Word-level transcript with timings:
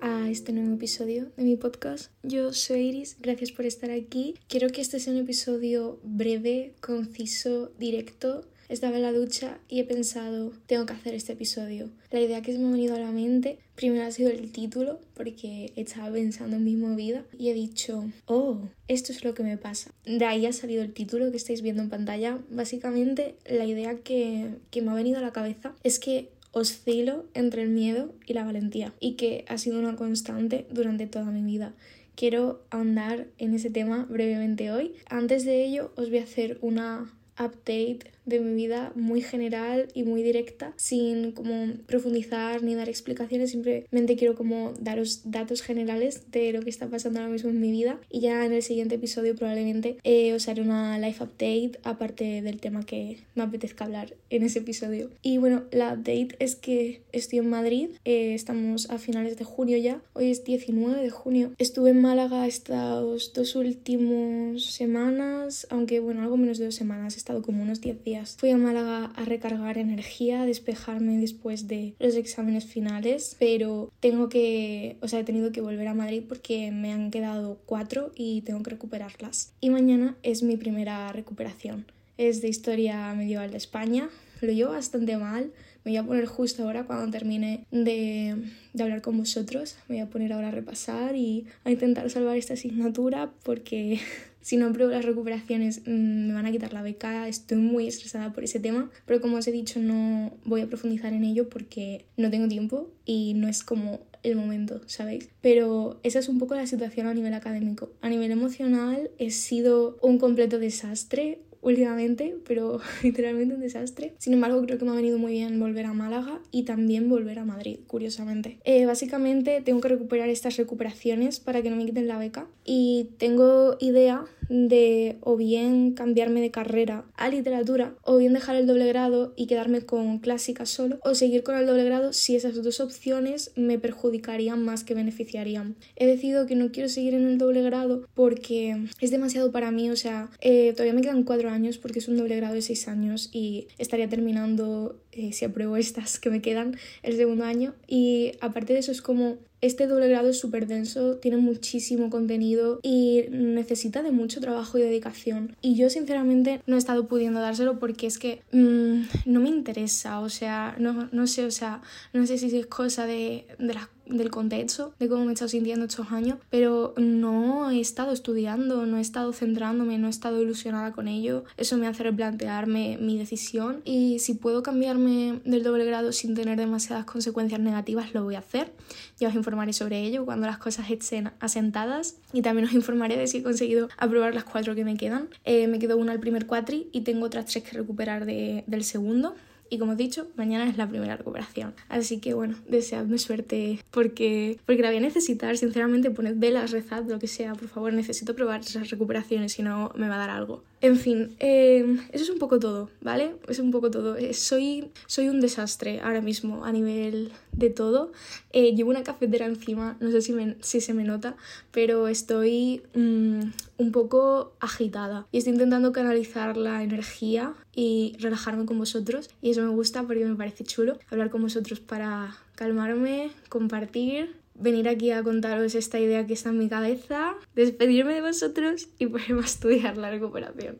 A 0.00 0.28
este 0.28 0.52
nuevo 0.52 0.74
episodio 0.74 1.30
de 1.36 1.44
mi 1.44 1.54
podcast. 1.54 2.10
Yo 2.24 2.52
soy 2.52 2.80
Iris, 2.80 3.16
gracias 3.20 3.52
por 3.52 3.64
estar 3.64 3.92
aquí. 3.92 4.34
Quiero 4.48 4.70
que 4.70 4.80
este 4.80 4.98
sea 4.98 5.12
un 5.12 5.20
episodio 5.20 6.00
breve, 6.02 6.74
conciso, 6.80 7.70
directo. 7.78 8.44
Estaba 8.68 8.96
en 8.96 9.02
la 9.02 9.12
ducha 9.12 9.60
y 9.68 9.78
he 9.78 9.84
pensado, 9.84 10.52
tengo 10.66 10.84
que 10.84 10.94
hacer 10.94 11.14
este 11.14 11.34
episodio. 11.34 11.90
La 12.10 12.20
idea 12.20 12.42
que 12.42 12.58
me 12.58 12.66
ha 12.66 12.70
venido 12.72 12.96
a 12.96 12.98
la 12.98 13.12
mente, 13.12 13.60
primero 13.76 14.04
ha 14.04 14.10
sido 14.10 14.30
el 14.30 14.50
título, 14.50 14.98
porque 15.14 15.72
estaba 15.76 16.12
pensando 16.12 16.56
en 16.56 16.64
mi 16.64 16.74
movida 16.74 17.24
y 17.38 17.50
he 17.50 17.54
dicho, 17.54 18.10
oh, 18.26 18.58
esto 18.88 19.12
es 19.12 19.22
lo 19.22 19.32
que 19.32 19.44
me 19.44 19.58
pasa. 19.58 19.92
De 20.04 20.24
ahí 20.24 20.44
ha 20.44 20.52
salido 20.52 20.82
el 20.82 20.92
título 20.92 21.30
que 21.30 21.36
estáis 21.36 21.62
viendo 21.62 21.82
en 21.82 21.88
pantalla. 21.88 22.40
Básicamente, 22.50 23.36
la 23.48 23.64
idea 23.64 24.00
que, 24.00 24.56
que 24.72 24.82
me 24.82 24.90
ha 24.90 24.94
venido 24.94 25.18
a 25.18 25.22
la 25.22 25.32
cabeza 25.32 25.76
es 25.84 26.00
que 26.00 26.30
oscilo 26.52 27.26
entre 27.34 27.62
el 27.62 27.70
miedo 27.70 28.14
y 28.26 28.34
la 28.34 28.44
valentía 28.44 28.92
y 29.00 29.14
que 29.14 29.44
ha 29.48 29.58
sido 29.58 29.78
una 29.78 29.96
constante 29.96 30.66
durante 30.70 31.06
toda 31.06 31.26
mi 31.26 31.42
vida. 31.42 31.74
Quiero 32.14 32.62
ahondar 32.70 33.26
en 33.38 33.54
ese 33.54 33.70
tema 33.70 34.06
brevemente 34.08 34.70
hoy. 34.70 34.94
Antes 35.08 35.44
de 35.44 35.64
ello 35.64 35.92
os 35.96 36.10
voy 36.10 36.18
a 36.18 36.24
hacer 36.24 36.58
una 36.60 37.10
update 37.38 38.12
de 38.24 38.40
mi 38.40 38.54
vida 38.54 38.92
muy 38.94 39.20
general 39.20 39.88
y 39.94 40.04
muy 40.04 40.22
directa, 40.22 40.72
sin 40.76 41.32
como 41.32 41.74
profundizar 41.86 42.62
ni 42.62 42.74
dar 42.74 42.88
explicaciones, 42.88 43.50
simplemente 43.50 44.16
quiero 44.16 44.34
como 44.34 44.72
daros 44.80 45.22
datos 45.24 45.62
generales 45.62 46.30
de 46.30 46.52
lo 46.52 46.62
que 46.62 46.70
está 46.70 46.88
pasando 46.88 47.20
ahora 47.20 47.32
mismo 47.32 47.50
en 47.50 47.60
mi 47.60 47.70
vida 47.70 47.98
y 48.10 48.20
ya 48.20 48.44
en 48.44 48.52
el 48.52 48.62
siguiente 48.62 48.96
episodio 48.96 49.34
probablemente 49.34 49.96
eh, 50.04 50.32
os 50.34 50.48
haré 50.48 50.62
una 50.62 50.98
life 50.98 51.22
update 51.22 51.72
aparte 51.82 52.42
del 52.42 52.60
tema 52.60 52.84
que 52.84 53.18
me 53.34 53.42
apetezca 53.42 53.84
hablar 53.84 54.14
en 54.30 54.42
ese 54.42 54.60
episodio. 54.60 55.10
Y 55.22 55.38
bueno, 55.38 55.64
la 55.70 55.94
update 55.94 56.36
es 56.38 56.54
que 56.54 57.02
estoy 57.12 57.40
en 57.40 57.50
Madrid, 57.50 57.90
eh, 58.04 58.34
estamos 58.34 58.90
a 58.90 58.98
finales 58.98 59.36
de 59.36 59.44
junio 59.44 59.76
ya, 59.78 60.00
hoy 60.12 60.30
es 60.30 60.44
19 60.44 61.02
de 61.02 61.10
junio. 61.10 61.52
Estuve 61.58 61.90
en 61.90 62.00
Málaga 62.00 62.46
estas 62.46 63.32
dos 63.32 63.56
últimas 63.56 64.62
semanas, 64.62 65.66
aunque 65.70 66.00
bueno, 66.00 66.22
algo 66.22 66.36
menos 66.36 66.58
de 66.58 66.66
dos 66.66 66.74
semanas, 66.74 67.14
he 67.14 67.18
estado 67.18 67.42
como 67.42 67.62
unos 67.62 67.80
10 67.80 68.04
días 68.04 68.11
Fui 68.36 68.50
a 68.50 68.58
Málaga 68.58 69.06
a 69.16 69.24
recargar 69.24 69.78
energía, 69.78 70.42
a 70.42 70.46
despejarme 70.46 71.18
después 71.18 71.68
de 71.68 71.94
los 71.98 72.14
exámenes 72.14 72.64
finales, 72.64 73.36
pero 73.38 73.90
tengo 74.00 74.28
que, 74.28 74.96
o 75.00 75.08
sea, 75.08 75.20
he 75.20 75.24
tenido 75.24 75.52
que 75.52 75.60
volver 75.60 75.88
a 75.88 75.94
Madrid 75.94 76.22
porque 76.28 76.70
me 76.70 76.92
han 76.92 77.10
quedado 77.10 77.58
cuatro 77.66 78.12
y 78.14 78.42
tengo 78.42 78.62
que 78.62 78.70
recuperarlas. 78.70 79.52
Y 79.60 79.70
mañana 79.70 80.16
es 80.22 80.42
mi 80.42 80.56
primera 80.56 81.10
recuperación. 81.12 81.86
Es 82.18 82.42
de 82.42 82.48
historia 82.48 83.14
medieval 83.14 83.50
de 83.50 83.56
España. 83.56 84.08
Lo 84.40 84.52
llevo 84.52 84.72
bastante 84.72 85.16
mal. 85.16 85.52
Me 85.84 85.92
voy 85.92 85.96
a 85.96 86.04
poner 86.04 86.26
justo 86.26 86.62
ahora 86.62 86.84
cuando 86.84 87.10
termine 87.10 87.64
de, 87.70 88.36
de, 88.72 88.82
hablar 88.82 89.02
con 89.02 89.16
vosotros. 89.16 89.76
Me 89.88 89.96
voy 89.96 90.02
a 90.02 90.10
poner 90.10 90.32
ahora 90.32 90.48
a 90.48 90.52
repasar 90.52 91.16
y 91.16 91.46
a 91.64 91.70
intentar 91.70 92.08
salvar 92.10 92.36
esta 92.36 92.54
asignatura 92.54 93.32
porque 93.42 94.00
si 94.42 94.56
no 94.56 94.66
apruebo 94.66 94.92
las 94.92 95.04
recuperaciones 95.04 95.82
mm, 95.86 96.28
me 96.28 96.34
van 96.34 96.46
a 96.46 96.52
quitar 96.52 96.72
la 96.72 96.82
beca, 96.82 97.28
estoy 97.28 97.58
muy 97.58 97.88
estresada 97.88 98.32
por 98.32 98.44
ese 98.44 98.60
tema, 98.60 98.90
pero 99.06 99.20
como 99.20 99.38
os 99.38 99.46
he 99.46 99.52
dicho 99.52 99.80
no 99.80 100.32
voy 100.44 100.60
a 100.60 100.66
profundizar 100.66 101.12
en 101.12 101.24
ello 101.24 101.48
porque 101.48 102.04
no 102.16 102.30
tengo 102.30 102.48
tiempo 102.48 102.90
y 103.06 103.34
no 103.34 103.48
es 103.48 103.62
como 103.64 104.00
el 104.22 104.36
momento, 104.36 104.80
¿sabéis? 104.86 105.28
Pero 105.40 105.98
esa 106.02 106.18
es 106.18 106.28
un 106.28 106.38
poco 106.38 106.54
la 106.54 106.66
situación 106.66 107.06
a 107.06 107.14
nivel 107.14 107.34
académico. 107.34 107.90
A 108.02 108.08
nivel 108.08 108.30
emocional 108.30 109.10
he 109.18 109.30
sido 109.30 109.98
un 110.00 110.18
completo 110.18 110.58
desastre, 110.58 111.40
últimamente, 111.62 112.36
pero 112.46 112.80
literalmente 113.02 113.54
un 113.54 113.60
desastre. 113.60 114.14
Sin 114.18 114.34
embargo, 114.34 114.60
creo 114.62 114.78
que 114.78 114.84
me 114.84 114.90
ha 114.90 114.94
venido 114.94 115.18
muy 115.18 115.32
bien 115.32 115.58
volver 115.58 115.86
a 115.86 115.94
Málaga 115.94 116.40
y 116.50 116.64
también 116.64 117.08
volver 117.08 117.38
a 117.38 117.44
Madrid, 117.44 117.78
curiosamente. 117.86 118.58
Eh, 118.64 118.84
básicamente 118.84 119.62
tengo 119.62 119.80
que 119.80 119.88
recuperar 119.88 120.28
estas 120.28 120.56
recuperaciones 120.56 121.40
para 121.40 121.62
que 121.62 121.70
no 121.70 121.76
me 121.76 121.86
quiten 121.86 122.08
la 122.08 122.18
beca 122.18 122.46
y 122.64 123.08
tengo 123.18 123.76
idea 123.80 124.24
de 124.48 125.16
o 125.20 125.36
bien 125.36 125.92
cambiarme 125.92 126.40
de 126.40 126.50
carrera 126.50 127.04
a 127.16 127.28
literatura 127.28 127.94
o 128.02 128.16
bien 128.16 128.32
dejar 128.32 128.56
el 128.56 128.66
doble 128.66 128.86
grado 128.86 129.32
y 129.36 129.46
quedarme 129.46 129.82
con 129.82 130.18
clásica 130.18 130.66
solo 130.66 130.98
o 131.02 131.14
seguir 131.14 131.42
con 131.42 131.56
el 131.56 131.66
doble 131.66 131.84
grado 131.84 132.12
si 132.12 132.36
esas 132.36 132.62
dos 132.62 132.80
opciones 132.80 133.52
me 133.56 133.78
perjudicarían 133.78 134.64
más 134.64 134.84
que 134.84 134.94
beneficiarían. 134.94 135.76
He 135.96 136.06
decidido 136.06 136.46
que 136.46 136.56
no 136.56 136.72
quiero 136.72 136.88
seguir 136.88 137.14
en 137.14 137.26
el 137.26 137.38
doble 137.38 137.62
grado 137.62 138.06
porque 138.14 138.76
es 139.00 139.10
demasiado 139.10 139.52
para 139.52 139.70
mí, 139.70 139.90
o 139.90 139.96
sea, 139.96 140.30
eh, 140.40 140.72
todavía 140.72 140.94
me 140.94 141.02
quedan 141.02 141.24
cuatro 141.24 141.50
años 141.50 141.78
porque 141.78 141.98
es 141.98 142.08
un 142.08 142.16
doble 142.16 142.36
grado 142.36 142.54
de 142.54 142.62
seis 142.62 142.88
años 142.88 143.30
y 143.32 143.68
estaría 143.78 144.08
terminando, 144.08 145.00
eh, 145.12 145.32
si 145.32 145.44
apruebo 145.44 145.76
estas 145.76 146.18
que 146.18 146.30
me 146.30 146.42
quedan, 146.42 146.76
el 147.02 147.16
segundo 147.16 147.44
año 147.44 147.74
y 147.86 148.32
aparte 148.40 148.72
de 148.72 148.80
eso 148.80 148.92
es 148.92 149.02
como 149.02 149.38
este 149.62 149.86
doble 149.86 150.08
grado 150.08 150.28
es 150.28 150.40
súper 150.40 150.66
denso, 150.66 151.16
tiene 151.16 151.36
muchísimo 151.36 152.10
contenido 152.10 152.80
y 152.82 153.24
necesita 153.30 154.02
de 154.02 154.10
mucho 154.10 154.40
trabajo 154.40 154.76
y 154.76 154.82
dedicación. 154.82 155.56
Y 155.62 155.76
yo 155.76 155.88
sinceramente 155.88 156.60
no 156.66 156.74
he 156.74 156.78
estado 156.78 157.06
pudiendo 157.06 157.40
dárselo 157.40 157.78
porque 157.78 158.08
es 158.08 158.18
que 158.18 158.42
mm, 158.50 159.02
no 159.24 159.40
me 159.40 159.48
interesa, 159.48 160.20
o 160.20 160.28
sea, 160.28 160.74
no, 160.78 161.08
no 161.12 161.26
sé, 161.28 161.44
o 161.46 161.50
sea, 161.52 161.80
no 162.12 162.26
sé 162.26 162.38
si 162.38 162.54
es 162.58 162.66
cosa 162.66 163.06
de, 163.06 163.46
de 163.58 163.74
las 163.74 163.88
del 164.12 164.30
contexto, 164.30 164.94
de 164.98 165.08
cómo 165.08 165.24
me 165.24 165.30
he 165.30 165.34
estado 165.34 165.48
sintiendo 165.48 165.86
estos 165.86 166.12
años, 166.12 166.38
pero 166.50 166.94
no 166.96 167.70
he 167.70 167.80
estado 167.80 168.12
estudiando, 168.12 168.86
no 168.86 168.98
he 168.98 169.00
estado 169.00 169.32
centrándome, 169.32 169.98
no 169.98 170.06
he 170.06 170.10
estado 170.10 170.40
ilusionada 170.42 170.92
con 170.92 171.08
ello. 171.08 171.44
Eso 171.56 171.76
me 171.76 171.86
hace 171.86 172.02
replantearme 172.02 172.98
mi 173.00 173.18
decisión 173.18 173.82
y 173.84 174.18
si 174.18 174.34
puedo 174.34 174.62
cambiarme 174.62 175.40
del 175.44 175.62
doble 175.62 175.84
grado 175.84 176.12
sin 176.12 176.34
tener 176.34 176.58
demasiadas 176.58 177.04
consecuencias 177.04 177.60
negativas, 177.60 178.14
lo 178.14 178.24
voy 178.24 178.34
a 178.34 178.40
hacer. 178.40 178.72
Ya 179.18 179.28
os 179.28 179.34
informaré 179.34 179.72
sobre 179.72 180.02
ello 180.02 180.24
cuando 180.24 180.46
las 180.46 180.58
cosas 180.58 180.90
estén 180.90 181.30
asentadas 181.40 182.16
y 182.32 182.42
también 182.42 182.68
os 182.68 182.74
informaré 182.74 183.16
de 183.16 183.26
si 183.26 183.38
he 183.38 183.42
conseguido 183.42 183.88
aprobar 183.96 184.34
las 184.34 184.44
cuatro 184.44 184.74
que 184.74 184.84
me 184.84 184.96
quedan. 184.96 185.28
Eh, 185.44 185.66
me 185.68 185.78
quedo 185.78 185.96
una 185.96 186.12
al 186.12 186.20
primer 186.20 186.46
cuatri 186.46 186.88
y 186.92 187.02
tengo 187.02 187.26
otras 187.26 187.46
tres 187.46 187.64
que 187.64 187.76
recuperar 187.76 188.26
de, 188.26 188.64
del 188.66 188.84
segundo 188.84 189.34
y 189.72 189.78
como 189.78 189.94
he 189.94 189.96
dicho, 189.96 190.28
mañana 190.36 190.68
es 190.68 190.76
la 190.76 190.86
primera 190.86 191.16
recuperación. 191.16 191.72
Así 191.88 192.18
que 192.18 192.34
bueno, 192.34 192.56
deseadme 192.68 193.16
suerte 193.16 193.78
porque, 193.90 194.58
porque 194.66 194.82
la 194.82 194.88
voy 194.88 194.98
a 194.98 195.00
necesitar. 195.00 195.56
Sinceramente, 195.56 196.10
poned 196.10 196.34
velas, 196.36 196.72
rezad, 196.72 197.04
lo 197.06 197.18
que 197.18 197.26
sea. 197.26 197.54
Por 197.54 197.68
favor, 197.68 197.94
necesito 197.94 198.36
probar 198.36 198.60
esas 198.60 198.90
recuperaciones, 198.90 199.52
si 199.52 199.62
no 199.62 199.90
me 199.94 200.08
va 200.08 200.16
a 200.16 200.18
dar 200.18 200.28
algo. 200.28 200.62
En 200.82 200.96
fin, 200.96 201.36
em, 201.38 202.00
eso 202.10 202.24
es 202.24 202.30
un 202.30 202.40
poco 202.40 202.58
todo, 202.58 202.90
¿vale? 203.00 203.36
Es 203.46 203.60
un 203.60 203.70
poco 203.70 203.88
todo. 203.88 204.16
Eh, 204.16 204.34
soy, 204.34 204.90
soy 205.06 205.28
un 205.28 205.40
desastre 205.40 206.00
ahora 206.00 206.20
mismo 206.20 206.64
a 206.64 206.72
nivel 206.72 207.30
de 207.52 207.70
todo. 207.70 208.10
Eh, 208.52 208.74
llevo 208.74 208.90
una 208.90 209.04
cafetera 209.04 209.46
encima, 209.46 209.96
no 210.00 210.10
sé 210.10 210.20
si, 210.22 210.80
se 210.80 210.92
me 210.92 211.04
nota, 211.04 211.36
pero 211.70 212.08
estoy 212.08 212.82
mm, 212.94 213.42
un 213.78 213.92
poco 213.92 214.54
agitada 214.58 215.28
y 215.30 215.38
estoy 215.38 215.52
intentando 215.52 215.92
canalizar 215.92 216.56
la 216.56 216.82
energía 216.82 217.54
y 217.76 218.16
relajarme 218.18 218.66
con 218.66 218.76
vosotros 218.76 219.30
y 219.40 219.50
eso 219.50 219.62
me 219.62 219.68
gusta 219.68 220.02
porque 220.02 220.24
me 220.24 220.34
parece 220.34 220.64
chulo 220.64 220.98
hablar 221.10 221.30
con 221.30 221.42
vosotros 221.42 221.78
para 221.78 222.36
calmarme, 222.56 223.30
compartir 223.48 224.41
venir 224.54 224.88
aquí 224.88 225.10
a 225.10 225.22
contaros 225.22 225.74
esta 225.74 225.98
idea 225.98 226.26
que 226.26 226.34
está 226.34 226.50
en 226.50 226.58
mi 226.58 226.68
cabeza, 226.68 227.34
despedirme 227.54 228.14
de 228.14 228.20
vosotros 228.20 228.88
y 228.98 229.06
ponerme 229.08 229.42
a 229.42 229.44
estudiar 229.44 229.96
la 229.96 230.10
recuperación. 230.10 230.78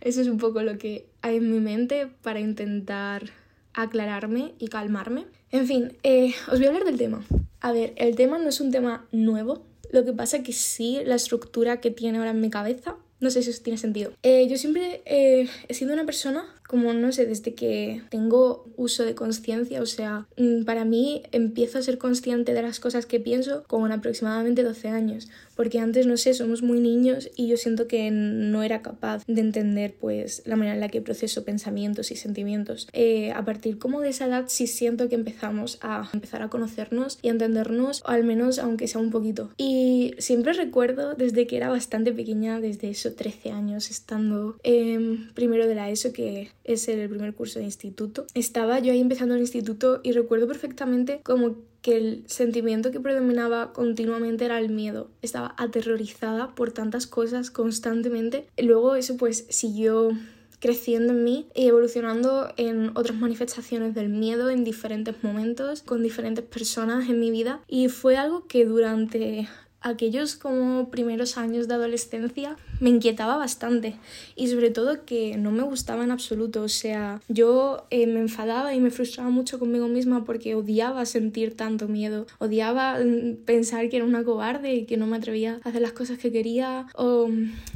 Eso 0.00 0.20
es 0.20 0.28
un 0.28 0.38
poco 0.38 0.62
lo 0.62 0.78
que 0.78 1.06
hay 1.22 1.36
en 1.36 1.50
mi 1.50 1.60
mente 1.60 2.08
para 2.22 2.40
intentar 2.40 3.30
aclararme 3.72 4.54
y 4.58 4.68
calmarme. 4.68 5.26
En 5.50 5.66
fin, 5.66 5.96
eh, 6.02 6.34
os 6.50 6.58
voy 6.58 6.66
a 6.66 6.68
hablar 6.68 6.84
del 6.84 6.98
tema. 6.98 7.24
A 7.60 7.72
ver, 7.72 7.92
el 7.96 8.14
tema 8.14 8.38
no 8.38 8.48
es 8.48 8.60
un 8.60 8.70
tema 8.70 9.06
nuevo, 9.10 9.64
lo 9.90 10.04
que 10.04 10.12
pasa 10.12 10.42
que 10.42 10.52
sí, 10.52 11.00
la 11.04 11.14
estructura 11.14 11.80
que 11.80 11.90
tiene 11.90 12.18
ahora 12.18 12.30
en 12.30 12.40
mi 12.40 12.50
cabeza, 12.50 12.96
no 13.20 13.30
sé 13.30 13.42
si 13.42 13.50
eso 13.50 13.62
tiene 13.62 13.78
sentido. 13.78 14.12
Eh, 14.22 14.46
yo 14.48 14.58
siempre 14.58 15.02
eh, 15.06 15.48
he 15.68 15.74
sido 15.74 15.92
una 15.92 16.04
persona 16.04 16.44
como 16.74 16.92
no 16.92 17.12
sé, 17.12 17.24
desde 17.24 17.54
que 17.54 18.02
tengo 18.10 18.66
uso 18.76 19.04
de 19.04 19.14
conciencia, 19.14 19.80
o 19.80 19.86
sea, 19.86 20.26
mm, 20.36 20.64
para 20.64 20.84
mí 20.84 21.22
empiezo 21.30 21.78
a 21.78 21.82
ser 21.82 21.98
consciente 21.98 22.52
de 22.52 22.62
las 22.62 22.80
cosas 22.80 23.06
que 23.06 23.20
pienso 23.20 23.62
con 23.68 23.92
aproximadamente 23.92 24.64
12 24.64 24.88
años, 24.88 25.28
porque 25.54 25.78
antes, 25.78 26.08
no 26.08 26.16
sé, 26.16 26.34
somos 26.34 26.62
muy 26.62 26.80
niños 26.80 27.30
y 27.36 27.46
yo 27.46 27.56
siento 27.56 27.86
que 27.86 28.10
no 28.10 28.64
era 28.64 28.82
capaz 28.82 29.24
de 29.28 29.40
entender 29.40 29.94
pues 30.00 30.42
la 30.46 30.56
manera 30.56 30.74
en 30.74 30.80
la 30.80 30.88
que 30.88 31.00
proceso 31.00 31.44
pensamientos 31.44 32.10
y 32.10 32.16
sentimientos. 32.16 32.88
Eh, 32.92 33.30
a 33.30 33.44
partir 33.44 33.78
como 33.78 34.00
de 34.00 34.08
esa 34.08 34.26
edad 34.26 34.46
sí 34.48 34.66
siento 34.66 35.08
que 35.08 35.14
empezamos 35.14 35.78
a 35.80 36.10
empezar 36.12 36.42
a 36.42 36.48
conocernos 36.48 37.20
y 37.22 37.28
a 37.28 37.30
entendernos, 37.30 38.02
o 38.04 38.08
al 38.08 38.24
menos 38.24 38.58
aunque 38.58 38.88
sea 38.88 39.00
un 39.00 39.12
poquito. 39.12 39.52
Y 39.58 40.14
siempre 40.18 40.54
recuerdo 40.54 41.14
desde 41.14 41.46
que 41.46 41.56
era 41.56 41.68
bastante 41.68 42.12
pequeña, 42.12 42.58
desde 42.58 42.90
esos 42.90 43.14
13 43.14 43.52
años, 43.52 43.92
estando 43.92 44.56
en 44.64 45.32
primero 45.34 45.68
de 45.68 45.76
la 45.76 45.88
ESO, 45.88 46.12
que 46.12 46.48
es 46.64 46.88
el 46.88 47.08
primer 47.08 47.34
curso 47.34 47.58
de 47.58 47.66
instituto. 47.66 48.26
Estaba 48.34 48.78
yo 48.80 48.92
ahí 48.92 49.00
empezando 49.00 49.34
el 49.34 49.40
instituto 49.40 50.00
y 50.02 50.12
recuerdo 50.12 50.46
perfectamente 50.48 51.20
como 51.22 51.56
que 51.82 51.96
el 51.98 52.24
sentimiento 52.26 52.90
que 52.90 53.00
predominaba 53.00 53.72
continuamente 53.74 54.46
era 54.46 54.58
el 54.58 54.70
miedo. 54.70 55.10
Estaba 55.20 55.54
aterrorizada 55.58 56.54
por 56.54 56.72
tantas 56.72 57.06
cosas 57.06 57.50
constantemente. 57.50 58.46
Luego 58.56 58.94
eso 58.96 59.18
pues 59.18 59.44
siguió 59.50 60.12
creciendo 60.60 61.12
en 61.12 61.24
mí 61.24 61.46
y 61.54 61.66
evolucionando 61.66 62.50
en 62.56 62.96
otras 62.96 63.18
manifestaciones 63.18 63.94
del 63.94 64.08
miedo 64.08 64.48
en 64.48 64.64
diferentes 64.64 65.22
momentos, 65.22 65.82
con 65.82 66.02
diferentes 66.02 66.42
personas 66.42 67.06
en 67.10 67.20
mi 67.20 67.30
vida. 67.30 67.60
Y 67.68 67.88
fue 67.88 68.16
algo 68.16 68.46
que 68.46 68.64
durante 68.64 69.46
aquellos 69.84 70.34
como 70.34 70.88
primeros 70.90 71.36
años 71.36 71.68
de 71.68 71.74
adolescencia 71.74 72.56
me 72.80 72.90
inquietaba 72.90 73.36
bastante 73.36 73.96
y 74.34 74.48
sobre 74.48 74.70
todo 74.70 75.04
que 75.04 75.36
no 75.36 75.52
me 75.52 75.62
gustaba 75.62 76.02
en 76.02 76.10
absoluto. 76.10 76.62
O 76.62 76.68
sea, 76.68 77.20
yo 77.28 77.86
eh, 77.90 78.06
me 78.06 78.20
enfadaba 78.20 78.74
y 78.74 78.80
me 78.80 78.90
frustraba 78.90 79.30
mucho 79.30 79.58
conmigo 79.58 79.86
misma 79.86 80.24
porque 80.24 80.54
odiaba 80.54 81.04
sentir 81.04 81.54
tanto 81.54 81.86
miedo, 81.86 82.26
odiaba 82.38 82.98
mm, 82.98 83.44
pensar 83.44 83.88
que 83.88 83.96
era 83.96 84.06
una 84.06 84.24
cobarde 84.24 84.74
y 84.74 84.84
que 84.86 84.96
no 84.96 85.06
me 85.06 85.16
atrevía 85.16 85.60
a 85.62 85.68
hacer 85.68 85.82
las 85.82 85.92
cosas 85.92 86.18
que 86.18 86.32
quería 86.32 86.86
o 86.94 87.28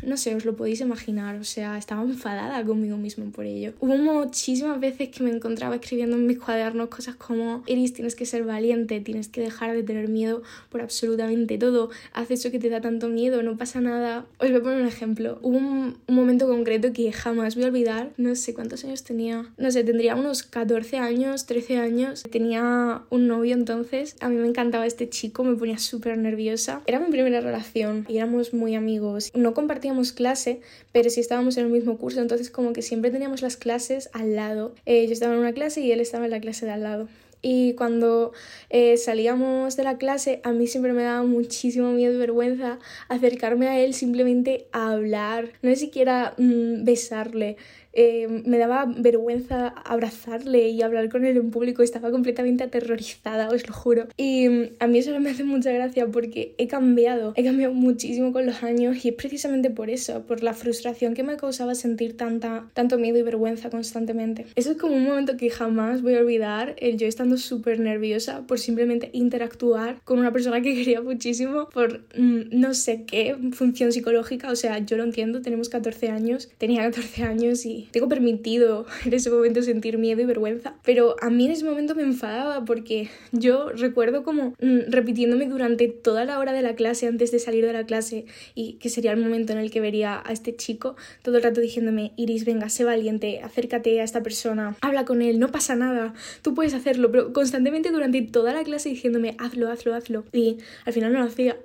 no 0.02 0.16
sé, 0.16 0.34
os 0.34 0.44
lo 0.44 0.56
podéis 0.56 0.80
imaginar. 0.80 1.36
O 1.36 1.44
sea, 1.44 1.76
estaba 1.76 2.02
enfadada 2.02 2.64
conmigo 2.64 2.96
misma 2.96 3.26
por 3.30 3.44
ello. 3.44 3.74
Hubo 3.80 3.96
muchísimas 3.98 4.80
veces 4.80 5.10
que 5.10 5.22
me 5.22 5.30
encontraba 5.30 5.76
escribiendo 5.76 6.16
en 6.16 6.26
mis 6.26 6.38
cuadernos 6.38 6.88
cosas 6.88 7.16
como, 7.16 7.62
Iris, 7.66 7.92
tienes 7.92 8.14
que 8.14 8.24
ser 8.24 8.44
valiente, 8.44 9.00
tienes 9.00 9.28
que 9.28 9.40
dejar 9.42 9.74
de 9.74 9.82
tener 9.82 10.08
miedo 10.08 10.42
por 10.70 10.80
absolutamente 10.80 11.58
todo 11.58 11.90
haz 12.12 12.30
eso 12.30 12.50
que 12.50 12.58
te 12.58 12.68
da 12.68 12.80
tanto 12.80 13.08
miedo, 13.08 13.42
no 13.42 13.56
pasa 13.56 13.80
nada. 13.80 14.26
Os 14.38 14.50
voy 14.50 14.58
a 14.58 14.62
poner 14.62 14.80
un 14.80 14.86
ejemplo. 14.86 15.38
Hubo 15.42 15.58
un, 15.58 15.98
momento 16.08 16.48
concreto 16.48 16.92
que 16.92 17.12
jamás 17.12 17.54
voy 17.54 17.64
a 17.64 17.68
olvidar, 17.68 18.10
no 18.16 18.34
sé 18.34 18.52
cuántos 18.52 18.84
años 18.84 19.04
tenía, 19.04 19.46
no 19.56 19.70
sé, 19.70 19.84
tendría 19.84 20.16
unos 20.16 20.42
14 20.42 20.98
años, 20.98 21.46
13 21.46 21.78
años. 21.78 22.24
Tenía 22.30 23.02
un 23.10 23.28
novio 23.28 23.54
entonces, 23.54 24.16
a 24.20 24.28
mí 24.28 24.36
me 24.36 24.48
encantaba 24.48 24.86
este 24.86 25.08
chico, 25.08 25.44
me 25.44 25.56
ponía 25.56 25.78
súper 25.78 26.18
nerviosa. 26.18 26.82
Era 26.86 26.98
mi 26.98 27.10
primera 27.10 27.40
relación 27.40 28.04
y 28.08 28.16
éramos 28.16 28.52
muy 28.52 28.74
amigos. 28.74 29.30
No 29.34 29.54
compartíamos 29.54 30.12
clase, 30.12 30.60
pero 30.92 31.10
sí 31.10 31.20
estábamos 31.20 31.56
en 31.56 31.66
el 31.66 31.70
mismo 31.70 31.98
curso, 31.98 32.20
entonces 32.20 32.50
como 32.50 32.72
que 32.72 32.82
siempre 32.82 33.10
teníamos 33.10 33.42
las 33.42 33.56
clases 33.56 34.10
al 34.12 34.34
lado. 34.34 34.74
Eh, 34.86 35.06
yo 35.06 35.12
estaba 35.12 35.34
en 35.34 35.40
una 35.40 35.52
clase 35.52 35.80
y 35.80 35.92
él 35.92 36.00
estaba 36.00 36.24
en 36.24 36.30
la 36.30 36.40
clase 36.40 36.66
de 36.66 36.72
al 36.72 36.82
lado. 36.82 37.08
Y 37.40 37.74
cuando 37.74 38.32
eh, 38.70 38.96
salíamos 38.96 39.76
de 39.76 39.84
la 39.84 39.98
clase, 39.98 40.40
a 40.44 40.52
mí 40.52 40.66
siempre 40.66 40.92
me 40.92 41.02
daba 41.04 41.22
muchísimo 41.22 41.92
miedo 41.92 42.14
y 42.14 42.18
vergüenza 42.18 42.78
acercarme 43.08 43.68
a 43.68 43.78
él 43.78 43.94
simplemente 43.94 44.66
a 44.72 44.92
hablar, 44.92 45.52
no 45.62 45.74
siquiera 45.76 46.34
mm, 46.38 46.84
besarle. 46.84 47.56
Eh, 48.00 48.28
me 48.28 48.58
daba 48.58 48.84
vergüenza 48.86 49.66
abrazarle 49.66 50.68
y 50.68 50.82
hablar 50.82 51.08
con 51.08 51.24
él 51.24 51.36
en 51.36 51.50
público, 51.50 51.82
estaba 51.82 52.12
completamente 52.12 52.62
aterrorizada, 52.62 53.48
os 53.48 53.66
lo 53.66 53.74
juro. 53.74 54.06
Y 54.16 54.48
mm, 54.48 54.62
a 54.78 54.86
mí 54.86 54.98
eso 54.98 55.10
me 55.20 55.30
hace 55.30 55.42
mucha 55.42 55.72
gracia 55.72 56.06
porque 56.06 56.54
he 56.58 56.68
cambiado, 56.68 57.32
he 57.34 57.42
cambiado 57.42 57.74
muchísimo 57.74 58.32
con 58.32 58.46
los 58.46 58.62
años 58.62 59.04
y 59.04 59.08
es 59.08 59.14
precisamente 59.16 59.70
por 59.70 59.90
eso, 59.90 60.22
por 60.22 60.44
la 60.44 60.54
frustración 60.54 61.14
que 61.14 61.24
me 61.24 61.36
causaba 61.36 61.74
sentir 61.74 62.16
tanta, 62.16 62.70
tanto 62.72 62.98
miedo 62.98 63.18
y 63.18 63.22
vergüenza 63.22 63.68
constantemente. 63.68 64.46
Eso 64.54 64.70
es 64.70 64.76
como 64.76 64.94
un 64.94 65.04
momento 65.04 65.36
que 65.36 65.50
jamás 65.50 66.00
voy 66.00 66.14
a 66.14 66.20
olvidar, 66.20 66.76
el 66.78 66.98
yo 66.98 67.08
estando 67.08 67.36
súper 67.36 67.80
nerviosa 67.80 68.46
por 68.46 68.60
simplemente 68.60 69.10
interactuar 69.12 70.00
con 70.04 70.20
una 70.20 70.32
persona 70.32 70.60
que 70.60 70.72
quería 70.76 71.02
muchísimo 71.02 71.68
por 71.70 72.04
mm, 72.16 72.42
no 72.52 72.74
sé 72.74 73.02
qué 73.08 73.36
función 73.50 73.90
psicológica, 73.90 74.52
o 74.52 74.56
sea, 74.56 74.78
yo 74.78 74.96
lo 74.96 75.02
entiendo, 75.02 75.42
tenemos 75.42 75.68
14 75.68 76.10
años, 76.10 76.48
tenía 76.58 76.84
14 76.84 77.24
años 77.24 77.66
y 77.66 77.87
tengo 77.90 78.08
permitido 78.08 78.86
en 79.04 79.12
ese 79.12 79.30
momento 79.30 79.62
sentir 79.62 79.98
miedo 79.98 80.20
y 80.22 80.24
vergüenza, 80.24 80.74
pero 80.84 81.16
a 81.20 81.30
mí 81.30 81.46
en 81.46 81.52
ese 81.52 81.64
momento 81.64 81.94
me 81.94 82.02
enfadaba 82.02 82.64
porque 82.64 83.08
yo 83.32 83.70
recuerdo 83.70 84.22
como 84.22 84.54
mm, 84.60 84.90
repitiéndome 84.90 85.46
durante 85.46 85.88
toda 85.88 86.24
la 86.24 86.38
hora 86.38 86.52
de 86.52 86.62
la 86.62 86.74
clase 86.74 87.06
antes 87.06 87.30
de 87.30 87.38
salir 87.38 87.66
de 87.66 87.72
la 87.72 87.84
clase 87.84 88.26
y 88.54 88.74
que 88.74 88.88
sería 88.88 89.12
el 89.12 89.20
momento 89.20 89.52
en 89.52 89.58
el 89.58 89.70
que 89.70 89.80
vería 89.80 90.22
a 90.24 90.32
este 90.32 90.54
chico 90.56 90.96
todo 91.22 91.36
el 91.36 91.42
rato 91.42 91.60
diciéndome, 91.60 92.12
Iris, 92.16 92.44
venga, 92.44 92.68
sé 92.68 92.84
valiente, 92.84 93.40
acércate 93.42 94.00
a 94.00 94.04
esta 94.04 94.22
persona, 94.22 94.76
habla 94.80 95.04
con 95.04 95.22
él, 95.22 95.38
no 95.38 95.50
pasa 95.50 95.76
nada, 95.76 96.14
tú 96.42 96.54
puedes 96.54 96.74
hacerlo, 96.74 97.10
pero 97.10 97.32
constantemente 97.32 97.90
durante 97.90 98.22
toda 98.22 98.52
la 98.52 98.64
clase 98.64 98.88
diciéndome, 98.88 99.36
hazlo, 99.38 99.70
hazlo, 99.70 99.94
hazlo. 99.94 100.24
Y 100.32 100.58
al 100.84 100.92
final 100.92 101.12
no 101.12 101.20
lo 101.20 101.26
hacía 101.26 101.56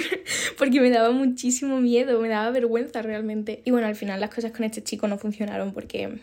porque 0.58 0.80
me 0.80 0.90
daba 0.90 1.10
muchísimo 1.10 1.80
miedo, 1.80 2.20
me 2.20 2.28
daba 2.28 2.50
vergüenza 2.50 3.02
realmente. 3.02 3.62
Y 3.64 3.70
bueno, 3.70 3.86
al 3.86 3.96
final 3.96 4.20
las 4.20 4.34
cosas 4.34 4.52
con 4.52 4.64
este 4.64 4.82
chico 4.82 5.08
no 5.08 5.18
funcionaron 5.18 5.65
porque 5.72 6.18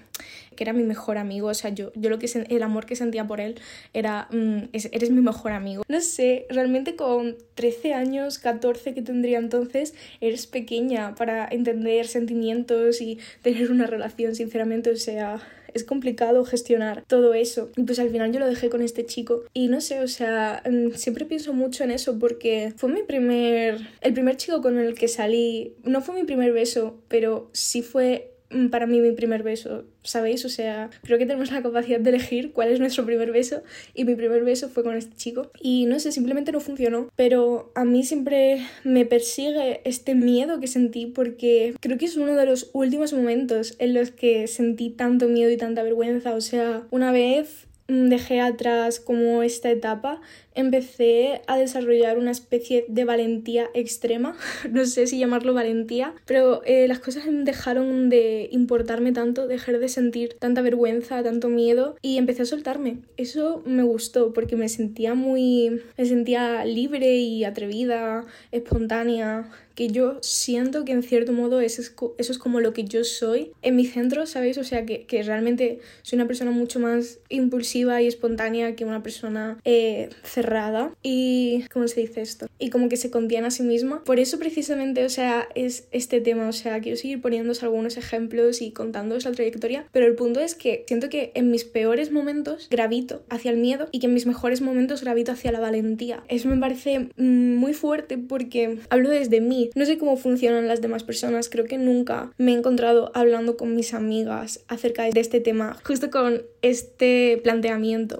que 0.55 0.63
era 0.63 0.73
mi 0.73 0.83
mejor 0.83 1.17
amigo, 1.17 1.47
o 1.47 1.53
sea, 1.53 1.71
yo, 1.71 1.91
yo 1.95 2.09
lo 2.09 2.19
que 2.19 2.29
el 2.49 2.63
amor 2.63 2.85
que 2.85 2.95
sentía 2.95 3.25
por 3.25 3.41
él 3.41 3.55
era, 3.93 4.27
mm, 4.31 4.69
eres 4.71 5.09
mi 5.09 5.21
mejor 5.21 5.51
amigo. 5.51 5.83
No 5.87 6.01
sé, 6.01 6.45
realmente 6.49 6.95
con 6.95 7.37
13 7.55 7.93
años, 7.93 8.39
14 8.39 8.93
que 8.93 9.01
tendría 9.01 9.39
entonces, 9.39 9.93
eres 10.21 10.47
pequeña 10.47 11.15
para 11.15 11.47
entender 11.49 12.07
sentimientos 12.07 13.01
y 13.01 13.19
tener 13.41 13.71
una 13.71 13.87
relación, 13.87 14.35
sinceramente, 14.35 14.91
o 14.91 14.95
sea, 14.95 15.41
es 15.73 15.83
complicado 15.83 16.45
gestionar 16.45 17.03
todo 17.07 17.33
eso. 17.33 17.71
Y 17.75 17.83
pues 17.83 17.99
al 17.99 18.09
final 18.09 18.31
yo 18.31 18.39
lo 18.39 18.47
dejé 18.47 18.69
con 18.69 18.81
este 18.81 19.05
chico. 19.05 19.43
Y 19.53 19.67
no 19.67 19.81
sé, 19.81 19.99
o 20.01 20.07
sea, 20.07 20.61
mm, 20.69 20.91
siempre 20.95 21.25
pienso 21.25 21.53
mucho 21.53 21.83
en 21.83 21.91
eso 21.91 22.19
porque 22.19 22.73
fue 22.77 22.91
mi 22.91 23.03
primer, 23.03 23.79
el 24.01 24.13
primer 24.13 24.37
chico 24.37 24.61
con 24.61 24.77
el 24.77 24.93
que 24.93 25.07
salí, 25.07 25.73
no 25.83 26.01
fue 26.01 26.15
mi 26.15 26.25
primer 26.25 26.51
beso, 26.51 26.99
pero 27.07 27.49
sí 27.53 27.81
fue 27.81 28.32
para 28.71 28.87
mí 28.87 28.99
mi 28.99 29.11
primer 29.11 29.43
beso, 29.43 29.85
¿sabéis? 30.03 30.45
O 30.45 30.49
sea, 30.49 30.89
creo 31.03 31.17
que 31.17 31.25
tenemos 31.25 31.51
la 31.51 31.61
capacidad 31.61 31.99
de 31.99 32.09
elegir 32.09 32.51
cuál 32.53 32.71
es 32.71 32.79
nuestro 32.79 33.05
primer 33.05 33.31
beso. 33.31 33.63
Y 33.93 34.05
mi 34.05 34.15
primer 34.15 34.43
beso 34.43 34.69
fue 34.69 34.83
con 34.83 34.95
este 34.95 35.15
chico. 35.15 35.51
Y 35.61 35.85
no 35.85 35.99
sé, 35.99 36.11
simplemente 36.11 36.51
no 36.51 36.59
funcionó, 36.59 37.09
pero 37.15 37.71
a 37.75 37.85
mí 37.85 38.03
siempre 38.03 38.61
me 38.83 39.05
persigue 39.05 39.81
este 39.85 40.15
miedo 40.15 40.59
que 40.59 40.67
sentí 40.67 41.05
porque 41.05 41.75
creo 41.79 41.97
que 41.97 42.05
es 42.05 42.17
uno 42.17 42.35
de 42.35 42.45
los 42.45 42.69
últimos 42.73 43.13
momentos 43.13 43.75
en 43.79 43.93
los 43.93 44.11
que 44.11 44.47
sentí 44.47 44.89
tanto 44.89 45.27
miedo 45.27 45.51
y 45.51 45.57
tanta 45.57 45.83
vergüenza, 45.83 46.33
o 46.33 46.41
sea, 46.41 46.87
una 46.91 47.11
vez 47.11 47.67
mm, 47.71 47.72
dejé 48.09 48.41
atrás 48.41 48.99
como 48.99 49.43
esta 49.43 49.69
etapa 49.69 50.21
empecé 50.55 51.41
a 51.47 51.57
desarrollar 51.57 52.17
una 52.17 52.31
especie 52.31 52.85
de 52.87 53.05
valentía 53.05 53.69
extrema, 53.73 54.35
no 54.71 54.85
sé 54.85 55.07
si 55.07 55.19
llamarlo 55.19 55.53
valentía, 55.53 56.13
pero 56.25 56.61
eh, 56.65 56.87
las 56.87 56.99
cosas 56.99 57.23
dejaron 57.27 58.09
de 58.09 58.49
importarme 58.51 59.11
tanto, 59.11 59.47
dejé 59.47 59.73
de 59.73 59.89
sentir 59.89 60.35
tanta 60.39 60.61
vergüenza, 60.61 61.23
tanto 61.23 61.49
miedo 61.49 61.95
y 62.01 62.17
empecé 62.17 62.43
a 62.43 62.45
soltarme. 62.45 62.97
Eso 63.17 63.63
me 63.65 63.83
gustó 63.83 64.33
porque 64.33 64.55
me 64.55 64.69
sentía 64.69 65.15
muy, 65.15 65.81
me 65.97 66.05
sentía 66.05 66.65
libre 66.65 67.15
y 67.15 67.43
atrevida, 67.43 68.25
espontánea, 68.51 69.49
que 69.75 69.87
yo 69.87 70.19
siento 70.21 70.85
que 70.85 70.91
en 70.91 71.01
cierto 71.01 71.33
modo 71.33 71.59
eso 71.59 71.81
es, 71.81 71.95
eso 72.19 72.31
es 72.31 72.37
como 72.37 72.59
lo 72.59 72.73
que 72.73 72.83
yo 72.83 73.03
soy 73.03 73.51
en 73.63 73.75
mi 73.75 73.85
centro, 73.85 74.27
¿sabéis? 74.27 74.59
O 74.59 74.63
sea, 74.63 74.85
que, 74.85 75.05
que 75.05 75.23
realmente 75.23 75.79
soy 76.03 76.17
una 76.17 76.27
persona 76.27 76.51
mucho 76.51 76.79
más 76.79 77.19
impulsiva 77.29 77.82
y 77.83 78.07
espontánea 78.07 78.75
que 78.75 78.85
una 78.85 79.03
persona 79.03 79.59
eh, 79.65 80.09
cerrada 80.23 80.91
y 81.01 81.65
¿cómo 81.71 81.87
se 81.87 82.01
dice 82.01 82.21
esto? 82.21 82.47
Y 82.59 82.69
como 82.69 82.89
que 82.89 82.97
se 82.97 83.11
contiene 83.11 83.47
a 83.47 83.51
sí 83.51 83.63
misma. 83.63 84.03
Por 84.03 84.19
eso 84.19 84.39
precisamente, 84.39 85.03
o 85.05 85.09
sea, 85.09 85.47
es 85.55 85.87
este 85.91 86.21
tema, 86.21 86.47
o 86.47 86.53
sea, 86.53 86.79
quiero 86.79 86.97
seguir 86.97 87.21
poniéndoos 87.21 87.63
algunos 87.63 87.97
ejemplos 87.97 88.61
y 88.61 88.71
contándoos 88.71 89.25
la 89.25 89.31
trayectoria, 89.31 89.85
pero 89.91 90.05
el 90.05 90.15
punto 90.15 90.39
es 90.39 90.55
que 90.55 90.85
siento 90.87 91.09
que 91.09 91.31
en 91.35 91.51
mis 91.51 91.65
peores 91.65 92.11
momentos 92.11 92.67
gravito 92.69 93.23
hacia 93.29 93.51
el 93.51 93.57
miedo 93.57 93.87
y 93.91 93.99
que 93.99 94.07
en 94.07 94.13
mis 94.13 94.25
mejores 94.25 94.61
momentos 94.61 95.01
gravito 95.01 95.31
hacia 95.31 95.51
la 95.51 95.59
valentía. 95.59 96.23
Eso 96.29 96.47
me 96.47 96.57
parece 96.57 97.09
mm, 97.17 97.55
muy 97.55 97.73
fuerte 97.73 98.17
porque 98.17 98.79
hablo 98.89 99.09
desde 99.09 99.41
mí. 99.41 99.69
No 99.75 99.85
sé 99.85 99.97
cómo 99.97 100.17
funcionan 100.17 100.67
las 100.67 100.81
demás 100.81 101.03
personas, 101.03 101.49
creo 101.49 101.65
que 101.65 101.77
nunca 101.77 102.31
me 102.37 102.53
he 102.53 102.57
encontrado 102.57 103.11
hablando 103.13 103.57
con 103.57 103.75
mis 103.75 103.93
amigas 103.93 104.63
acerca 104.67 105.03
de 105.03 105.19
este 105.19 105.39
tema, 105.39 105.77
justo 105.83 106.09
con 106.09 106.43
este 106.61 107.39
planteamiento. 107.43 107.62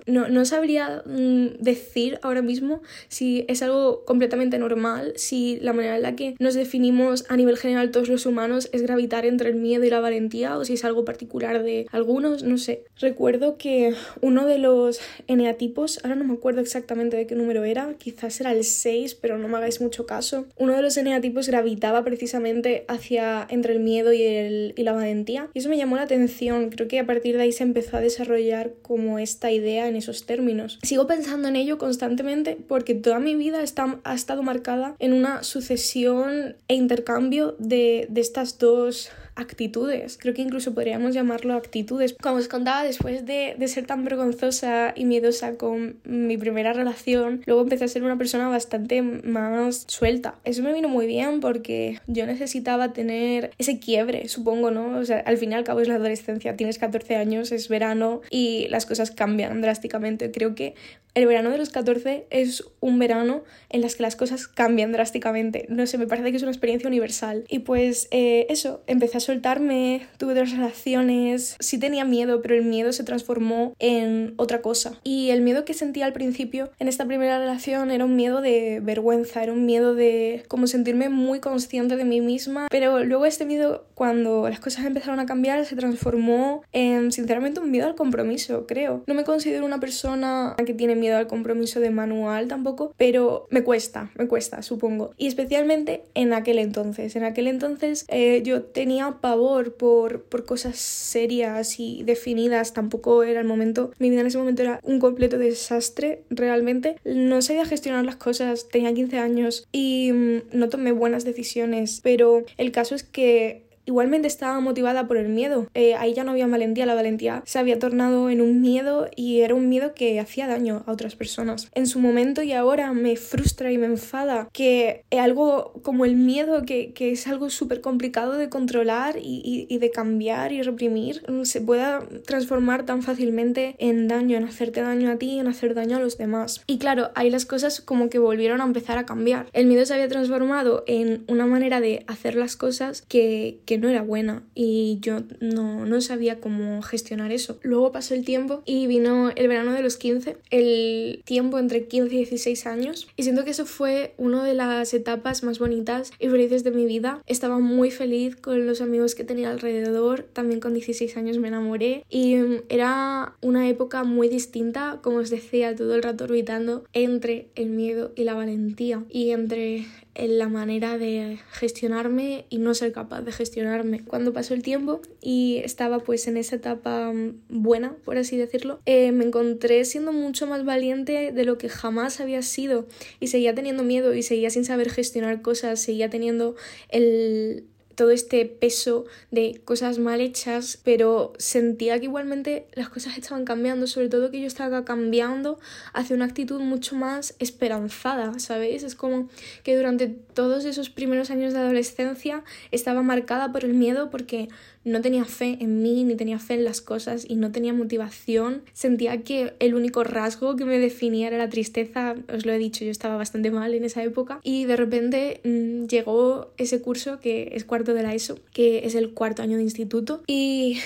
No, 0.06 0.28
no 0.28 0.46
sabría 0.46 1.04
mm, 1.06 1.60
decir 1.60 2.20
ahora 2.22 2.42
mismo 2.42 2.82
si 3.08 3.46
es 3.48 3.62
algo 3.62 4.06
completamente 4.06 4.58
normal, 4.58 5.14
si 5.16 5.60
la 5.62 5.74
manera 5.74 5.96
en 5.96 6.02
la 6.02 6.16
que 6.16 6.36
nos 6.40 6.54
definimos 6.54 7.26
a 7.30 7.38
nivel 7.38 7.58
general 7.58 7.92
todos 7.92 8.10
los 8.10 8.26
humanos 8.26 8.70
es 8.72 8.82
gravitar 8.82 9.26
entre 9.26 9.50
el 9.50 9.56
miedo 9.56 9.84
y 9.84 9.90
la 9.90 10.00
valentía 10.00 10.58
o 10.58 10.66
si 10.66 10.74
es 10.74 10.86
algo 10.86 11.06
particular 11.06 11.64
de 11.64 11.88
algunos, 11.92 12.44
no 12.44 12.58
sé. 12.58 12.84
Recuerdo 13.00 13.58
que 13.58 13.94
uno 14.22 14.46
de 14.46 14.58
los 14.58 15.00
eneatipos, 15.28 16.00
ahora 16.04 16.16
no 16.16 16.24
me 16.24 16.34
acuerdo 16.34 16.62
exactamente 16.62 17.18
de 17.18 17.28
qué 17.28 17.36
número 17.36 17.64
era, 17.64 17.94
quizás 17.98 18.40
era 18.40 18.52
el 18.52 18.64
6, 18.64 19.16
pero 19.16 19.38
no 19.38 19.48
me 19.48 19.58
hagáis 19.58 19.82
mucho 19.82 20.06
caso. 20.06 20.46
Uno 20.58 20.76
de 20.76 20.82
los 20.82 20.98
eneatipos 20.98 21.48
gravitaba 21.48 22.04
precisamente 22.04 22.86
hacia 22.88 23.46
entre 23.50 23.74
el 23.74 23.80
miedo 23.80 24.14
y, 24.14 24.24
el, 24.24 24.74
y 24.78 24.84
la 24.84 24.94
valentía 24.94 25.24
y 25.54 25.60
eso 25.60 25.70
me 25.70 25.78
llamó 25.78 25.96
la 25.96 26.04
atención, 26.04 26.70
creo 26.70 26.88
que 26.88 27.00
a 27.00 27.06
partir 27.06 27.36
de 27.36 27.44
ahí 27.44 27.52
se 27.52 27.64
empezó 27.64 27.98
a 27.98 28.02
desarrollar 28.02 28.74
como 28.82 29.20
esta 29.34 29.52
idea 29.52 29.88
en 29.88 29.96
esos 29.96 30.26
términos. 30.26 30.80
Sigo 30.84 31.08
pensando 31.08 31.48
en 31.48 31.56
ello 31.56 31.78
constantemente 31.78 32.58
porque 32.68 32.96
toda 32.96 33.20
mi 33.20 33.36
vida 33.36 33.62
está, 33.62 34.00
ha 34.04 34.14
estado 34.14 34.44
marcada 34.44 34.96
en 35.00 35.14
una 35.14 35.44
sucesión 35.44 36.56
e 36.68 36.76
intercambio 36.76 37.56
de, 37.60 38.08
de 38.10 38.22
estas 38.22 38.58
dos 38.60 39.10
actitudes. 39.36 40.18
Creo 40.20 40.34
que 40.34 40.42
incluso 40.42 40.74
podríamos 40.74 41.14
llamarlo 41.14 41.56
actitudes. 41.56 42.16
Como 42.22 42.38
os 42.38 42.48
contaba, 42.48 42.84
después 42.84 43.26
de, 43.26 43.56
de 43.58 43.68
ser 43.68 43.86
tan 43.86 44.04
vergonzosa 44.04 44.94
y 44.96 45.06
miedosa 45.06 45.58
con 45.58 45.98
mi 46.04 46.38
primera 46.38 46.74
relación, 46.74 47.42
luego 47.46 47.62
empecé 47.62 47.86
a 47.86 47.88
ser 47.88 48.04
una 48.04 48.18
persona 48.18 48.48
bastante 48.50 49.02
más 49.02 49.86
suelta. 49.88 50.36
Eso 50.44 50.64
me 50.64 50.74
vino 50.74 50.90
muy 50.90 51.08
bien 51.08 51.40
porque 51.40 52.00
yo 52.08 52.26
necesitaba 52.26 52.94
tener 52.94 53.52
ese 53.58 53.80
quiebre, 53.80 54.28
supongo, 54.28 54.72
¿no? 54.72 54.98
O 54.98 55.06
sea, 55.06 55.20
al 55.20 55.38
fin 55.38 55.52
y 55.52 55.56
al 55.56 55.64
cabo 55.64 55.82
es 55.82 55.88
la 55.88 55.96
adolescencia, 55.96 56.56
tienes 56.56 56.78
14 56.78 57.16
años, 57.16 57.52
es 57.52 57.70
verano 57.70 58.22
y 58.30 58.68
las 58.70 58.86
cosas 58.86 59.12
cambian 59.12 59.62
drásticamente. 59.62 60.32
Creo 60.32 60.56
que 60.56 60.76
el 61.16 61.28
verano 61.28 61.52
de 61.52 61.58
los 61.58 61.70
14 61.70 62.26
es 62.30 62.64
un 62.80 62.98
verano 62.98 63.44
en 63.70 63.82
las 63.82 63.96
que 63.96 64.04
las 64.04 64.16
cosas 64.16 64.48
cambian 64.48 64.92
drásticamente. 64.92 65.66
No 65.70 65.86
sé, 65.86 65.98
me 65.98 66.08
parece 66.08 66.32
que 66.32 66.38
es 66.38 66.44
una 66.44 66.52
experiencia 66.52 66.88
universal. 66.88 67.46
Y 67.50 67.60
pues 67.60 68.08
eh, 68.12 68.48
eso, 68.50 68.82
empecé 68.88 69.18
a 69.18 69.20
soltarme, 69.20 70.08
tuve 70.18 70.34
otras 70.34 70.52
relaciones, 70.52 71.56
sí 71.60 71.78
tenía 71.78 72.06
miedo, 72.06 72.42
pero 72.42 72.56
el 72.56 72.64
miedo 72.64 72.92
se 72.94 73.04
transformó 73.04 73.74
en 73.80 74.34
otra 74.38 74.62
cosa. 74.62 75.00
Y 75.04 75.30
el 75.30 75.42
miedo 75.42 75.66
que 75.66 75.74
sentía 75.74 76.06
al 76.06 76.14
principio 76.14 76.72
en 76.80 76.88
esta 76.88 77.06
primera 77.06 77.38
relación 77.38 77.92
era 77.92 78.06
un 78.06 78.16
miedo 78.16 78.42
de 78.42 78.80
vergüenza, 78.82 79.44
era 79.44 79.54
un 79.54 79.66
miedo 79.66 79.94
de 79.94 80.44
como 80.48 80.68
sentirme 80.68 81.10
muy 81.10 81.40
consciente 81.40 81.96
de 81.96 82.06
mí 82.06 82.22
misma. 82.22 82.68
Pero 82.72 83.04
luego 83.04 83.26
este 83.26 83.46
miedo, 83.46 83.86
cuando 83.94 84.50
las 84.50 84.60
cosas 84.60 84.86
empezaron 84.86 85.20
a 85.20 85.26
cambiar, 85.26 85.64
se 85.66 85.76
transformó 85.76 86.64
en 86.72 87.12
sinceramente 87.12 87.60
un 87.60 87.70
miedo 87.70 87.86
al 87.86 87.96
compromiso, 87.96 88.66
creo. 88.66 89.04
No 89.06 89.14
me 89.14 89.24
considero 89.24 89.66
una 89.66 89.80
persona 89.80 90.56
que 90.66 90.74
tiene 90.74 90.96
al 91.12 91.28
compromiso 91.28 91.80
de 91.80 91.90
manual 91.90 92.48
tampoco, 92.48 92.94
pero 92.98 93.48
me 93.50 93.64
cuesta, 93.64 94.12
me 94.16 94.28
cuesta, 94.28 94.62
supongo. 94.62 95.12
Y 95.18 95.28
especialmente 95.28 96.04
en 96.14 96.34
aquel 96.34 96.60
entonces. 96.60 97.16
En 97.16 97.24
aquel 97.24 97.48
entonces 97.48 98.06
eh, 98.08 98.42
yo 98.44 98.64
tenía 98.64 99.18
pavor 99.22 99.76
por, 99.76 100.24
por 100.24 100.46
cosas 100.46 100.78
serias 100.78 101.80
y 101.80 102.04
definidas, 102.04 102.74
tampoco 102.74 103.24
era 103.24 103.42
el 103.42 103.48
momento. 103.48 103.92
Mi 104.00 104.10
vida 104.10 104.22
en 104.22 104.28
ese 104.28 104.38
momento 104.38 104.62
era 104.62 104.80
un 104.84 105.00
completo 105.00 105.38
desastre, 105.38 106.24
realmente. 106.30 106.98
No 107.04 107.42
sabía 107.42 107.66
gestionar 107.66 108.06
las 108.06 108.16
cosas, 108.16 108.70
tenía 108.70 108.94
15 108.94 109.18
años 109.18 109.68
y 109.72 110.12
mm, 110.14 110.42
no 110.54 110.70
tomé 110.70 110.92
buenas 110.92 111.26
decisiones, 111.26 112.00
pero 112.04 112.44
el 112.58 112.72
caso 112.72 112.96
es 112.96 113.04
que 113.04 113.64
Igualmente 113.86 114.28
estaba 114.28 114.60
motivada 114.60 115.08
por 115.08 115.18
el 115.18 115.30
miedo. 115.30 115.68
Eh, 115.74 115.96
ahí 115.96 116.14
ya 116.14 116.24
no 116.24 116.32
había 116.32 116.48
valentía, 116.48 116.86
la 116.86 116.96
valentía 116.96 117.44
se 117.46 117.60
había 117.60 117.80
tornado 117.80 118.30
en 118.30 118.42
un 118.42 118.62
miedo 118.62 119.10
y 119.16 119.42
era 119.42 119.56
un 119.56 119.70
miedo 119.70 119.94
que 119.94 120.20
hacía 120.20 120.48
daño 120.48 120.84
a 120.86 120.92
otras 120.92 121.16
personas. 121.16 121.70
En 121.74 121.88
su 121.88 122.00
momento 122.00 122.44
y 122.44 122.54
ahora 122.54 122.94
me 122.94 123.16
frustra 123.16 123.72
y 123.72 123.78
me 123.78 123.88
enfada 123.88 124.50
que 124.52 125.04
algo 125.18 125.74
como 125.84 126.06
el 126.06 126.16
miedo, 126.16 126.64
que, 126.64 126.94
que 126.94 127.12
es 127.12 127.28
algo 127.28 127.50
súper 127.50 127.82
complicado 127.82 128.34
de 128.34 128.50
controlar 128.50 129.18
y, 129.22 129.68
y, 129.70 129.78
de 129.78 129.92
cambiar 129.92 130.52
y 130.52 130.62
reprimir, 130.62 131.24
se 131.44 131.62
pueda 131.62 132.08
transformar 132.26 132.86
tan 132.86 133.02
fácilmente 133.02 133.76
en 133.80 134.08
daño, 134.08 134.38
en 134.38 134.46
hacerte 134.46 134.82
daño 134.82 135.12
a 135.12 135.18
ti, 135.18 135.40
en 135.40 135.48
hacer 135.48 135.74
daño 135.74 135.98
a 135.98 136.00
los 136.00 136.18
demás. 136.18 136.62
Y 136.68 136.78
claro, 136.78 137.12
ahí 137.16 137.30
las 137.30 137.46
cosas 137.46 137.82
como 137.82 138.10
que 138.10 138.20
volvieron 138.20 138.62
a 138.62 138.66
empezar 138.66 138.98
a 138.98 139.06
cambiar. 139.06 139.48
El 139.54 139.68
miedo 139.68 139.86
se 139.86 139.94
había 139.94 140.08
transformado 140.08 140.84
en 140.88 141.24
una 141.28 141.46
manera 141.46 141.82
de 141.82 142.04
hacer 142.08 142.36
las 142.36 142.56
cosas 142.56 143.02
que, 143.08 143.60
que 143.66 143.73
no 143.78 143.90
era 143.90 144.02
buena 144.02 144.44
y 144.56 145.00
yo 145.02 145.22
no, 145.40 145.86
no 145.86 146.02
sabía 146.02 146.40
cómo 146.40 146.82
gestionar 146.82 147.32
eso. 147.32 147.60
Luego 147.64 147.92
pasó 147.92 148.14
el 148.14 148.26
tiempo 148.26 148.62
y 148.66 148.88
vino 148.88 149.32
el 149.36 149.48
verano 149.48 149.74
de 149.74 149.82
los 149.82 149.98
15, 149.98 150.38
el 150.50 151.22
tiempo 151.26 151.60
entre 151.60 151.88
15 151.88 152.14
y 152.14 152.18
16 152.20 152.66
años 152.66 153.08
y 153.16 153.24
siento 153.24 153.44
que 153.44 153.52
eso 153.52 153.66
fue 153.66 154.14
una 154.18 154.44
de 154.44 154.54
las 154.54 154.94
etapas 154.94 155.44
más 155.44 155.60
bonitas 155.60 156.12
y 156.20 156.30
felices 156.30 156.64
de 156.64 156.72
mi 156.72 156.86
vida. 156.86 157.22
Estaba 157.28 157.60
muy 157.60 157.92
feliz 157.92 158.36
con 158.36 158.66
los 158.66 158.82
amigos 158.82 159.16
que 159.16 159.24
tenía 159.24 159.52
alrededor, 159.52 160.24
también 160.34 160.60
con 160.60 160.74
16 160.74 161.18
años 161.18 161.38
me 161.38 161.48
enamoré 161.48 162.06
y 162.10 162.36
mm, 162.36 162.64
era 162.70 163.36
una 163.42 163.68
época 163.70 164.04
muy 164.04 164.30
distinta, 164.30 165.00
como 165.02 165.18
os 165.18 165.30
decía, 165.30 165.76
todo 165.76 165.96
el 165.96 166.04
rato 166.04 166.26
orbitando 166.26 166.84
entre 166.94 167.48
el 167.56 167.70
miedo 167.70 168.12
y 168.16 168.24
la 168.24 168.34
valentía 168.34 169.04
y 169.10 169.32
entre 169.32 169.86
en 170.16 170.38
la 170.38 170.48
manera 170.48 170.98
de 170.98 171.40
gestionarme 171.52 172.46
y 172.50 172.60
no 172.60 172.74
ser 172.74 172.92
capaz 172.92 173.22
de 173.22 173.32
gestionarme. 173.32 174.04
Cuando 174.04 174.34
pasó 174.34 174.54
el 174.54 174.62
tiempo 174.62 175.02
y 175.22 175.62
estaba 175.64 176.00
pues 176.00 176.28
en 176.28 176.38
esa 176.38 176.58
etapa 176.58 177.12
mm, 177.12 177.42
buena, 177.50 177.96
por 178.04 178.18
así 178.18 178.38
decirlo, 178.38 178.80
eh, 178.86 179.12
me 179.12 179.26
encontré 179.26 179.84
siendo 179.86 180.14
mucho 180.14 180.48
más 180.48 180.66
valiente 180.66 181.32
de 181.32 181.46
lo 181.46 181.58
que 181.58 181.70
jamás 181.70 182.20
había 182.20 182.42
sido 182.42 182.88
y 183.20 183.28
seguía 183.28 183.56
teniendo 183.56 183.84
miedo 183.84 184.14
y 184.14 184.24
seguía 184.24 184.50
sin 184.50 184.66
saber 184.66 184.90
gestionar 184.90 185.42
cosas, 185.42 185.82
seguía 185.82 186.10
teniendo 186.10 186.56
el, 186.90 187.66
todo 187.96 188.12
este 188.12 188.46
peso 188.46 189.06
de 189.32 189.62
cosas 189.66 190.00
mal 190.00 190.22
hechas, 190.22 190.80
pero 190.84 191.34
sentía 191.38 192.00
que 192.00 192.06
igualmente 192.06 192.68
las 192.74 192.90
cosas 192.90 193.18
estaban 193.18 193.46
cambiando, 193.46 193.88
sobre 193.88 194.10
todo 194.10 194.32
que 194.32 194.42
yo 194.42 194.48
estaba 194.48 194.86
cambiando 194.86 195.60
hacia 195.94 196.16
una 196.16 196.26
actitud 196.26 196.60
mucho 196.60 196.96
más 196.96 197.36
esperanzada, 197.40 198.40
¿sabéis? 198.40 198.84
Es 198.84 198.96
como 198.96 199.30
que 199.64 199.76
durante 199.76 200.08
todos 200.34 200.66
esos 200.66 200.90
primeros 200.90 201.30
años 201.32 201.54
de 201.54 201.60
adolescencia 201.60 202.44
estaba 202.72 203.02
marcada 203.02 203.52
por 203.52 203.64
el 203.64 203.74
miedo 203.74 204.10
porque 204.10 204.50
no 204.86 205.02
tenía 205.02 205.26
fe 205.26 205.58
en 205.62 205.82
mí, 205.82 206.04
ni 206.04 206.16
tenía 206.16 206.40
fe 206.40 206.56
en 206.56 206.66
las 206.66 206.82
cosas 206.82 207.26
y 207.28 207.36
no 207.36 207.52
tenía 207.52 207.74
motivación. 207.74 208.64
Sentía 208.74 209.22
que 209.22 209.54
el 209.60 209.76
único 209.76 210.04
rasgo 210.04 210.56
que 210.56 210.66
me 210.66 210.80
definía 210.80 211.28
era 211.28 211.38
la 211.38 211.50
tristeza, 211.50 212.16
os 212.34 212.46
lo 212.46 212.52
he 212.52 212.58
dicho, 212.58 212.84
yo 212.84 212.92
estaba 212.92 213.16
bastante 213.16 213.52
mal 213.52 213.74
en 213.74 213.86
esa 213.86 214.04
época 214.04 214.40
y 214.44 214.66
de 214.66 214.76
repente 214.76 215.42
mm, 215.44 215.86
llegó 215.86 216.52
ese 216.58 216.82
curso 216.82 217.20
que 217.20 217.52
es 217.54 217.64
cuarto 217.66 217.94
de 217.94 218.04
la 218.04 218.14
ESO, 218.14 218.40
que 218.52 218.86
es 218.86 218.96
el 218.96 219.14
cuarto 219.14 219.42
año 219.42 219.58
de 219.58 219.64
instituto 219.64 220.24
y 220.28 220.80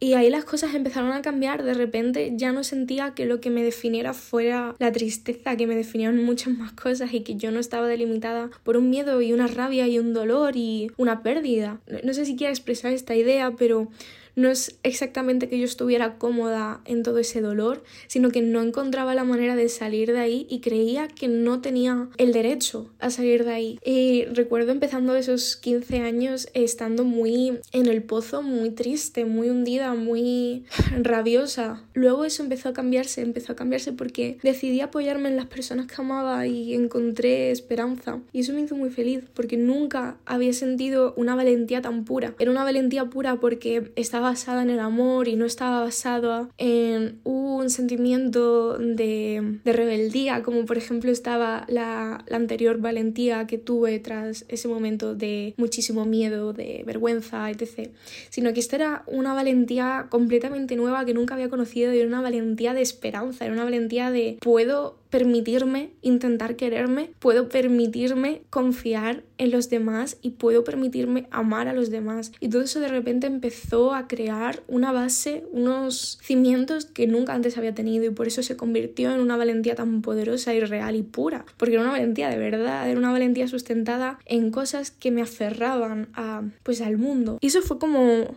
y 0.00 0.14
ahí 0.14 0.30
las 0.30 0.44
cosas 0.44 0.74
empezaron 0.74 1.12
a 1.12 1.22
cambiar. 1.22 1.62
De 1.62 1.74
repente 1.74 2.32
ya 2.34 2.52
no 2.52 2.64
sentía 2.64 3.14
que 3.14 3.26
lo 3.26 3.40
que 3.40 3.50
me 3.50 3.62
definiera 3.62 4.12
fuera 4.12 4.74
la 4.78 4.92
tristeza, 4.92 5.56
que 5.56 5.66
me 5.66 5.76
definían 5.76 6.22
muchas 6.24 6.56
más 6.56 6.72
cosas 6.72 7.12
y 7.14 7.20
que 7.20 7.36
yo 7.36 7.50
no 7.50 7.60
estaba 7.60 7.86
delimitada 7.86 8.50
por 8.62 8.76
un 8.76 8.90
miedo 8.90 9.22
y 9.22 9.32
una 9.32 9.46
rabia 9.46 9.86
y 9.88 9.98
un 9.98 10.12
dolor 10.12 10.56
y 10.56 10.90
una 10.96 11.22
pérdida. 11.22 11.80
No 12.02 12.12
sé 12.12 12.24
si 12.24 12.36
quiero 12.36 12.52
expresar 12.52 12.92
esta 12.92 13.14
idea, 13.14 13.52
pero 13.52 13.88
no 14.36 14.50
es 14.50 14.78
exactamente 14.82 15.48
que 15.48 15.58
yo 15.58 15.64
estuviera 15.64 16.18
cómoda 16.18 16.80
en 16.84 17.02
todo 17.02 17.18
ese 17.18 17.40
dolor, 17.40 17.82
sino 18.06 18.30
que 18.30 18.42
no 18.42 18.62
encontraba 18.62 19.14
la 19.14 19.24
manera 19.24 19.56
de 19.56 19.68
salir 19.68 20.12
de 20.12 20.18
ahí 20.18 20.46
y 20.50 20.60
creía 20.60 21.08
que 21.08 21.28
no 21.28 21.60
tenía 21.60 22.08
el 22.16 22.32
derecho 22.32 22.90
a 22.98 23.10
salir 23.10 23.44
de 23.44 23.52
ahí. 23.52 23.78
Y 23.84 24.24
recuerdo 24.26 24.72
empezando 24.72 25.14
esos 25.14 25.56
15 25.56 26.00
años 26.00 26.48
estando 26.54 27.04
muy 27.04 27.58
en 27.72 27.86
el 27.86 28.02
pozo, 28.02 28.42
muy 28.42 28.70
triste, 28.70 29.24
muy 29.24 29.50
hundida, 29.50 29.94
muy 29.94 30.64
rabiosa. 31.02 31.84
Luego 31.94 32.24
eso 32.24 32.42
empezó 32.42 32.70
a 32.70 32.72
cambiarse, 32.72 33.22
empezó 33.22 33.52
a 33.52 33.56
cambiarse 33.56 33.92
porque 33.92 34.38
decidí 34.42 34.80
apoyarme 34.80 35.28
en 35.28 35.36
las 35.36 35.46
personas 35.46 35.86
que 35.86 35.94
amaba 35.98 36.46
y 36.46 36.74
encontré 36.74 37.50
esperanza. 37.50 38.20
Y 38.32 38.40
eso 38.40 38.52
me 38.52 38.62
hizo 38.62 38.76
muy 38.76 38.90
feliz 38.90 39.24
porque 39.34 39.56
nunca 39.56 40.16
había 40.24 40.52
sentido 40.52 41.14
una 41.16 41.34
valentía 41.34 41.82
tan 41.82 42.04
pura. 42.04 42.34
Era 42.38 42.50
una 42.50 42.64
valentía 42.64 43.04
pura 43.06 43.36
porque 43.36 43.92
estaba 43.96 44.23
basada 44.24 44.62
en 44.62 44.70
el 44.70 44.80
amor 44.80 45.28
y 45.28 45.36
no 45.36 45.44
estaba 45.44 45.80
basada 45.80 46.48
en 46.58 47.20
un 47.24 47.70
sentimiento 47.70 48.78
de, 48.78 49.60
rebeldía, 49.64 50.42
como 50.42 50.64
por 50.64 50.78
ejemplo 50.78 51.10
estaba 51.10 51.64
la, 51.68 52.24
la, 52.26 52.36
anterior 52.36 52.78
valentía 52.78 53.46
que 53.46 53.58
tuve 53.58 53.98
tras 54.00 54.44
ese 54.48 54.68
momento 54.68 55.14
de 55.14 55.54
muchísimo 55.56 56.04
miedo, 56.04 56.52
de 56.52 56.82
vergüenza, 56.86 57.50
etc. 57.50 57.90
Sino 58.30 58.52
que 58.52 58.60
esta 58.60 58.76
era 58.76 59.04
una 59.06 59.34
valentía 59.34 60.06
completamente 60.10 60.76
nueva 60.76 61.04
que 61.04 61.14
nunca 61.14 61.34
había 61.34 61.48
conocido 61.48 61.92
y 61.92 61.98
era 61.98 62.08
una 62.08 62.20
valentía 62.20 62.74
de 62.74 62.82
esperanza, 62.82 63.44
era 63.44 63.54
una 63.54 63.64
valentía 63.64 64.10
de 64.10 64.38
puedo 64.40 64.96
permitirme 65.14 65.90
intentar 66.02 66.56
quererme, 66.56 67.12
puedo 67.20 67.48
permitirme 67.48 68.42
confiar 68.50 69.22
en 69.38 69.52
los 69.52 69.70
demás 69.70 70.16
y 70.22 70.30
puedo 70.30 70.64
permitirme 70.64 71.28
amar 71.30 71.68
a 71.68 71.72
los 71.72 71.90
demás. 71.90 72.32
Y 72.40 72.48
todo 72.48 72.62
eso 72.62 72.80
de 72.80 72.88
repente 72.88 73.28
empezó 73.28 73.94
a 73.94 74.08
crear 74.08 74.64
una 74.66 74.90
base, 74.90 75.44
unos 75.52 76.18
cimientos 76.20 76.86
que 76.86 77.06
nunca 77.06 77.32
antes 77.32 77.56
había 77.56 77.76
tenido 77.76 78.04
y 78.04 78.10
por 78.10 78.26
eso 78.26 78.42
se 78.42 78.56
convirtió 78.56 79.14
en 79.14 79.20
una 79.20 79.36
valentía 79.36 79.76
tan 79.76 80.02
poderosa 80.02 80.52
y 80.52 80.58
real 80.58 80.96
y 80.96 81.04
pura, 81.04 81.44
porque 81.58 81.74
era 81.74 81.82
una 81.84 81.92
valentía 81.92 82.28
de 82.28 82.38
verdad, 82.38 82.90
era 82.90 82.98
una 82.98 83.12
valentía 83.12 83.46
sustentada 83.46 84.18
en 84.26 84.50
cosas 84.50 84.90
que 84.90 85.12
me 85.12 85.22
aferraban 85.22 86.08
a 86.14 86.42
pues 86.64 86.80
al 86.80 86.98
mundo. 86.98 87.38
Y 87.40 87.46
eso 87.46 87.62
fue 87.62 87.78
como 87.78 88.34